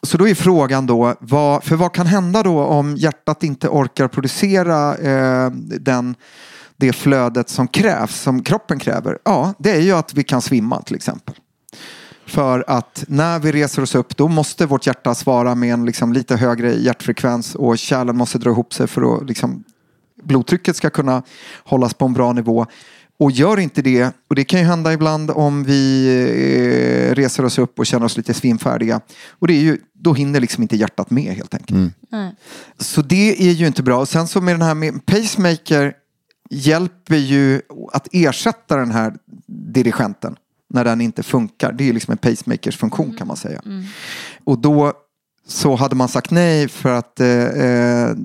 [0.01, 4.07] Så då är frågan då, vad, för vad kan hända då om hjärtat inte orkar
[4.07, 6.15] producera eh, den,
[6.77, 9.17] det flödet som krävs, som kroppen kräver?
[9.25, 11.35] Ja, det är ju att vi kan svimma till exempel.
[12.25, 16.13] För att när vi reser oss upp då måste vårt hjärta svara med en liksom
[16.13, 19.63] lite högre hjärtfrekvens och kärlen måste dra ihop sig för att liksom,
[20.23, 21.23] blodtrycket ska kunna
[21.63, 22.65] hållas på en bra nivå.
[23.19, 26.07] Och gör inte det, och det kan ju hända ibland om vi
[27.09, 29.01] eh, reser oss upp och känner oss lite svimfärdiga.
[29.29, 31.93] Och det är ju, då hinner liksom inte hjärtat med helt enkelt.
[32.11, 32.35] Nej.
[32.77, 33.99] Så det är ju inte bra.
[33.99, 35.93] Och sen så med den här med pacemaker
[36.49, 37.61] hjälper ju
[37.93, 39.13] att ersätta den här
[39.47, 40.35] dirigenten
[40.69, 41.71] när den inte funkar.
[41.71, 43.61] Det är ju liksom en pacemakers funktion kan man säga.
[44.43, 44.93] Och då
[45.47, 48.15] så hade man sagt nej för att eh, eh,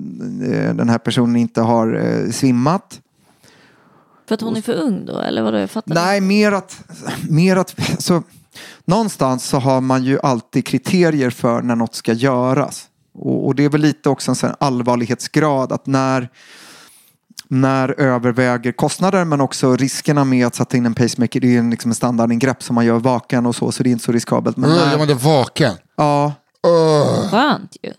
[0.73, 3.01] den här personen inte har eh, svimmat.
[4.27, 5.57] För att hon är för ung då, eller vadå?
[5.57, 6.77] Jag fattar Nej, mer att,
[7.29, 8.23] mer att så,
[8.85, 12.85] någonstans så har man ju alltid kriterier för när något ska göras.
[13.13, 16.29] Och, och det är väl lite också en sån allvarlighetsgrad att när,
[17.47, 21.39] när överväger kostnader men också riskerna med att sätta in en pacemaker.
[21.39, 23.89] Det är ju en, liksom en standardingrepp som man gör vaken och så, så det
[23.89, 24.57] är inte så riskabelt.
[24.57, 25.73] Men när, gör man det vaken?
[25.95, 26.33] ja,
[27.31, 27.91] Skönt ju.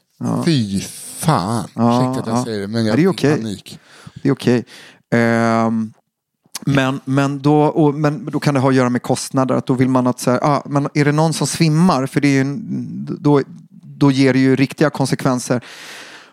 [0.44, 0.80] Fy
[1.18, 1.68] fan.
[1.74, 2.44] Ja, Ursäkta att jag ja.
[2.44, 3.36] säger det, men Ja, jag det är fick okej.
[3.36, 3.78] panik.
[4.22, 4.64] det är okej.
[5.14, 5.92] Ehm,
[6.66, 9.54] men, men, då, och, men då kan det ha att göra med kostnader.
[9.54, 12.20] Att då vill man att så här, ah, men är det någon som svimmar, för
[12.20, 12.56] det är ju,
[13.20, 13.42] då,
[13.82, 15.60] då ger det ju riktiga konsekvenser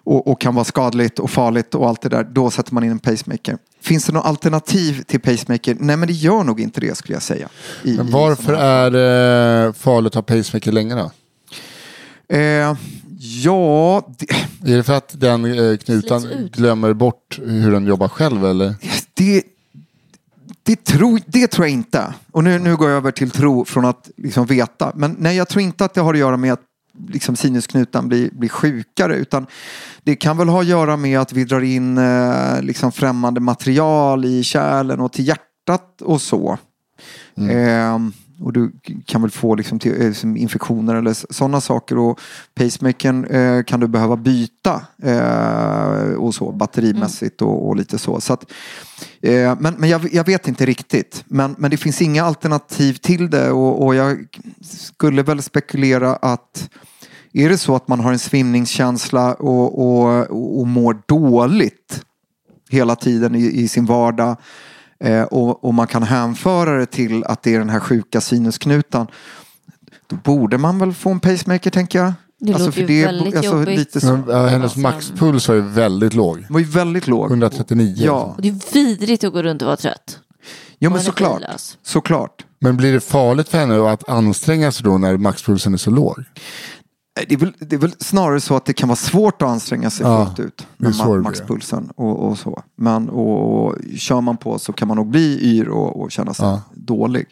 [0.05, 2.23] och, och kan vara skadligt och farligt och allt det där.
[2.23, 3.57] Då sätter man in en pacemaker.
[3.81, 5.77] Finns det något alternativ till pacemaker?
[5.79, 7.49] Nej men det gör nog inte det skulle jag säga.
[7.83, 11.11] I- Men varför är det farligt att ha pacemaker länge då?
[12.35, 12.75] Eh,
[13.43, 18.45] ja, det, Är det för att den eh, knutan glömmer bort hur den jobbar själv
[18.45, 18.75] eller?
[19.13, 19.43] det,
[20.63, 22.13] det, tror, det tror jag inte.
[22.31, 24.91] Och nu, nu går jag över till tro från att liksom veta.
[24.95, 26.61] Men nej, jag tror inte att det har att göra med att
[27.07, 29.15] liksom sinusknutan blir, blir sjukare.
[29.15, 29.47] Utan
[30.03, 34.25] det kan väl ha att göra med att vi drar in eh, liksom främmande material
[34.25, 36.57] i kärlen och till hjärtat och så.
[37.37, 38.71] Ehm, och du
[39.05, 41.97] kan väl få liksom till, eh, infektioner eller sådana saker.
[41.97, 42.19] Och
[42.55, 48.21] pacemakern eh, kan du behöva byta eh, och så batterimässigt och, och lite så.
[48.21, 48.51] så att,
[49.21, 51.23] eh, men men jag, jag vet inte riktigt.
[51.27, 54.25] Men, men det finns inga alternativ till det och, och jag
[54.61, 56.69] skulle väl spekulera att
[57.33, 62.05] är det så att man har en svimningskänsla och, och, och mår dåligt
[62.69, 64.37] hela tiden i, i sin vardag
[65.03, 69.07] eh, och, och man kan hänföra det till att det är den här sjuka sinusknutan.
[70.07, 72.07] Då borde man väl få en pacemaker tänker jag.
[72.07, 73.79] Alltså, Det låter ju väldigt jobbigt.
[73.79, 76.45] lite så, Men, ja, hennes Alltså- maxpuls var ju väldigt låg.
[76.49, 77.29] var ju väldigt låg.
[77.29, 77.95] 139.
[78.05, 80.19] Ja, Och det är vidrigt att gå runt och vara trött.
[80.79, 81.41] jo, men såklart.
[81.83, 82.45] såklart.
[82.59, 86.23] Men blir det farligt för henne att anstränga sig då när maxpulsen är så låg?
[87.15, 89.89] Det är, väl, det är väl snarare så att det kan vara svårt att anstränga
[89.89, 92.63] sig Ja, fullt ut med ma- maxpulsen och, och så.
[92.75, 96.33] Men och, och, kör man på så kan man nog bli yr och, och känna
[96.33, 96.61] sig Ja.
[96.73, 97.25] dålig.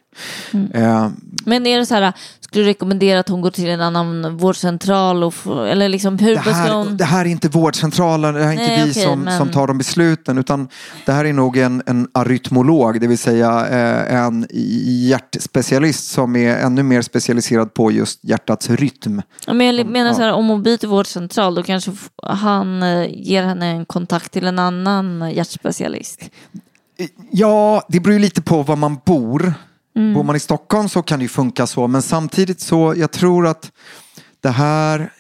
[0.54, 0.72] Mm.
[0.72, 1.10] Eh,
[1.46, 5.24] Men är det så här, skulle du rekommendera att hon går till en annan vårdcentral?
[5.24, 5.34] Och
[5.68, 6.98] eller liksom, hur det, här, hon...
[6.98, 9.50] det här är inte vårdcentralen, det här är inte Nej, vi okej, som, men- som
[9.52, 10.68] tar de besluten utan
[11.06, 14.48] det här är nog en, en arytmolog, det vill säga eh, en
[15.10, 19.22] hjärtspecialist som är ännu mer specialiserad på just hjärtats rytm.
[19.48, 21.92] Ja, men jag menar så här, om hon byter vårdcentral då kanske
[22.24, 26.30] han eh, ger henne en kontakt till en annan hjärtspecialist.
[27.32, 29.54] Ja, det beror ju lite på var man bor.
[29.96, 30.14] Mm.
[30.14, 33.48] Bor man i Stockholm så kan det ju funka så, men samtidigt så, jag tror
[33.48, 33.72] att
[34.42, 35.12] det här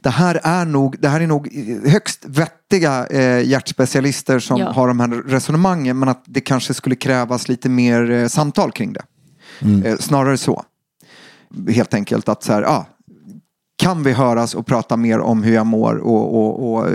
[0.00, 1.48] det här är nog, det här är nog
[1.86, 4.72] högst vettiga eh, hjärtspecialister som Ja.
[4.72, 8.92] har de här resonemangen men att det kanske skulle krävas lite mer eh, samtal kring
[8.92, 9.02] det.
[9.88, 10.64] Eh, snarare så.
[11.68, 12.86] Helt enkelt att så här, ah,
[13.76, 16.92] kan vi höras och prata mer om hur jag mår och, och, och eh,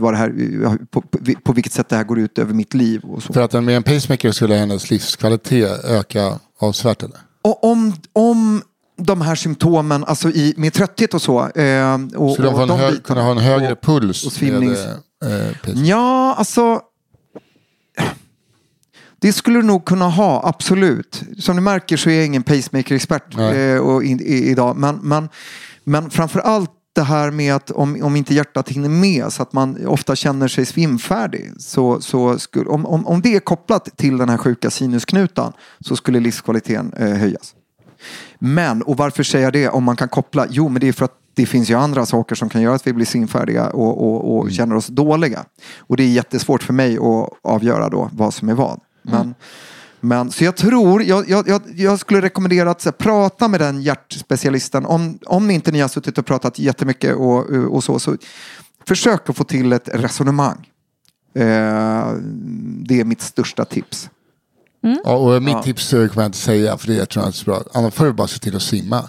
[0.00, 3.00] vad det här, på, på, på vilket sätt det här går ut över mitt liv.
[3.04, 3.32] Och så.
[3.32, 7.16] För att med en pacemaker skulle hennes livskvalitet öka avsevärt eller?
[7.42, 8.62] Och om, om
[8.96, 11.48] de här symptomen, alltså i, med trötthet och så.
[11.48, 14.26] Eh, och, Skulle de, och få en hö- bitarna, kunna ha en högre och- puls
[14.26, 14.78] och svimnings...
[15.24, 15.72] eh?
[15.84, 16.80] Ja, alltså.
[19.20, 21.22] Det skulle du nog kunna ha, absolut.
[21.38, 24.76] Som du märker så är jag ingen pacemaker-expert eh, och in, i, idag.
[24.76, 25.28] Men, men,
[25.84, 29.52] men framför allt det här med att om, om inte hjärtat hinner med så att
[29.52, 31.50] man ofta känner sig svimfärdig.
[31.58, 35.96] Så, så skulle, om, om, om det är kopplat till den här sjuka sinusknutan så
[35.96, 37.54] skulle livskvaliteten eh, höjas.
[38.38, 40.46] Men, och varför säger jag det om man kan koppla?
[40.50, 42.86] Jo, men det är för att det finns ju andra saker som kan göra att
[42.86, 45.44] vi blir svimfärdiga och, och, och känner oss dåliga.
[45.78, 48.80] Och det är jättesvårt för mig att avgöra då vad som är vad.
[49.02, 49.34] Men,
[50.04, 53.82] men, så jag tror, jag, jag, jag, skulle rekommendera att så, här, prata med den
[53.82, 54.86] hjärtspecialisten.
[54.86, 58.16] Om, om inte ni har suttit och pratat jättemycket och, och så, så
[58.86, 60.68] försök att få till ett resonemang.
[61.34, 62.12] Eh,
[62.86, 64.10] det är mitt största tips.
[65.04, 65.62] Ja, och mitt Ja.
[65.62, 67.62] tips eh, kommer jag inte säga för det jag tror jag inte är så bra.
[67.72, 69.08] Annars får du bara se till att simma.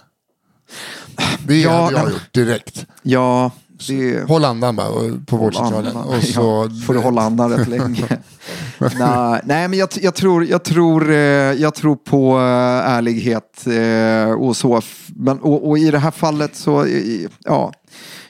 [1.48, 2.86] Det Ja, hade jag nej, gjort direkt.
[3.02, 3.52] Ja,
[3.88, 4.28] det...
[4.28, 4.90] Håll andan bara
[5.28, 5.96] på vårdcentralen.
[5.96, 8.08] Och så, får du hålla andan rätt länge.
[9.00, 14.34] nej, nej, men jag, jag, tror, jag, tror, eh, jag tror på eh, ärlighet eh,
[14.34, 14.82] och så.
[15.08, 16.88] Men, och, och i det här fallet så,
[17.44, 17.74] ja,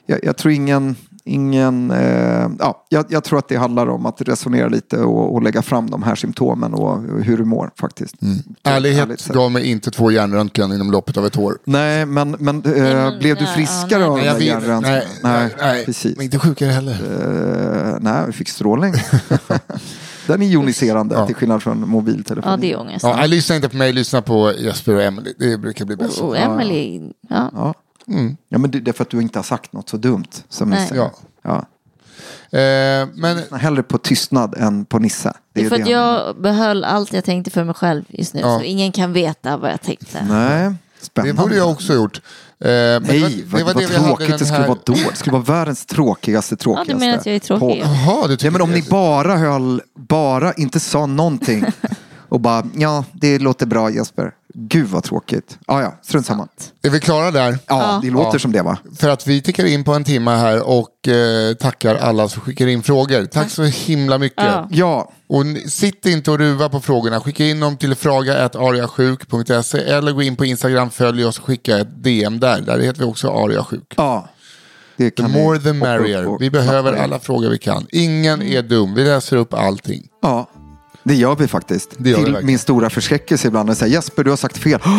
[0.06, 4.22] jag, jag tror ingen, ingen eh, ja, jag, jag tror att det handlar om att
[4.22, 8.22] resonera lite och, och lägga fram de här symptomen och hur du mår faktiskt.
[8.22, 8.38] Mm.
[8.64, 11.58] Ärlighet gav mig inte två hjärnröntgen inom loppet av ett år.
[11.66, 14.91] Nej, men, men, eh, men, blev du friskare ja, av Nej, den hjärnröntgen?
[14.91, 16.18] nej, nej, nej, precis.
[16.18, 16.94] men inte sjukare heller.
[16.94, 18.94] Eh, nej, vi fick strålning.
[20.28, 21.26] Den är joniserande Ja.
[21.26, 22.51] till skillnad från mobiltelefon.
[22.51, 23.03] Ja, det är ångest.
[23.03, 25.34] Ja, jag lyssnar inte på mig, lyssna på Jesper och Emily.
[25.39, 26.21] Det brukar bli bäst.
[26.21, 27.49] Och, och Emily, ja.
[27.53, 27.74] Ja.
[28.49, 30.69] ja, men det det är för att du inte har sagt något så dumt som
[30.69, 30.82] Nej.
[30.82, 30.95] Nisse.
[30.95, 31.11] Ja.
[31.41, 31.65] Ja.
[32.59, 35.34] Eh, men Hellre på tystnad än på Nisse.
[35.53, 38.39] Det är för att han- jag behöll allt jag tänkte för mig själv just nu.
[38.41, 38.57] Ja.
[38.59, 40.26] Så ingen kan veta vad jag tänkte.
[40.30, 40.63] Nej,
[40.99, 41.41] det spännande.
[41.41, 42.21] borde jag också gjort.
[42.64, 44.68] Eh, Nej, det vad, var, det var vad det tråkigt det skulle här...
[44.68, 44.93] vara då.
[44.93, 46.93] Det skulle vara världens tråkigaste, Ja, tråkigaste.
[46.93, 47.84] du menar att jag är tråkig?
[47.86, 51.66] Jaha, du tycker Nej, men om ni bara höll, bara inte sa någonting
[52.34, 54.31] och bara, ja, det låter bra Jesper.
[54.55, 55.57] Gud vad tråkigt.
[55.67, 56.47] Ja, ja, strunt samma.
[56.81, 57.51] Är vi klara där?
[57.51, 57.99] Ja, Ja.
[58.03, 58.39] det låter Ja.
[58.39, 58.77] som det va?
[58.97, 62.67] För att vi tickar in på en timme här och eh, tackar alla som skickar
[62.67, 63.25] in frågor.
[63.25, 64.43] Tack så himla mycket.
[64.43, 64.67] Ja.
[64.71, 67.19] Ja, Och sitt inte och ruva på frågorna.
[67.19, 72.03] Skicka in dem till fraga.ariasjuk.se eller gå in på Instagram, följ oss och skicka ett
[72.03, 72.61] DM där.
[72.61, 73.93] Där heter vi också ariasjuk.
[73.97, 74.29] ja.
[74.97, 76.38] Det The kan ni more the merrier.
[76.39, 77.88] Vi behöver alla frågor vi kan.
[77.91, 78.93] Ingen är dum.
[78.95, 80.07] Vi läser upp allting.
[80.21, 80.49] Ja,
[81.04, 81.89] det gör vi faktiskt.
[81.97, 82.47] Det gör vi Till verkligen.
[82.47, 83.70] min stora förskräckelse ibland.
[83.70, 84.80] Jag säger Jesper, du har sagt fel.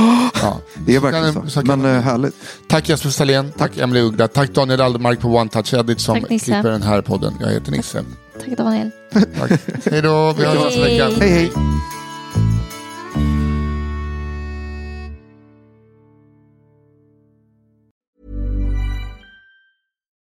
[0.43, 0.61] Ja.
[0.87, 1.51] Det är Så verkligen kan- så.
[1.51, 2.35] så kan Men eh, härligt.
[2.69, 6.31] Tack Jesper Salén, tack Emily Uggla, tack Daniel Aldermark på One Touch Edit som Tack,
[6.31, 6.45] Nisse.
[6.45, 7.35] klipper den här podden.
[7.41, 8.05] Jag heter Nisse.
[8.41, 8.91] Tack Daniel.
[9.13, 9.51] Tack.
[9.91, 11.11] Hej då, vi hörs nästa vecka.
[11.21, 11.53] Hej hej.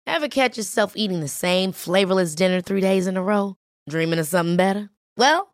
[0.05, 3.55] Ever catch yourself eating the same flavorless dinner three days in a row?
[3.89, 4.89] Dreaming of something better?
[5.17, 5.53] Well,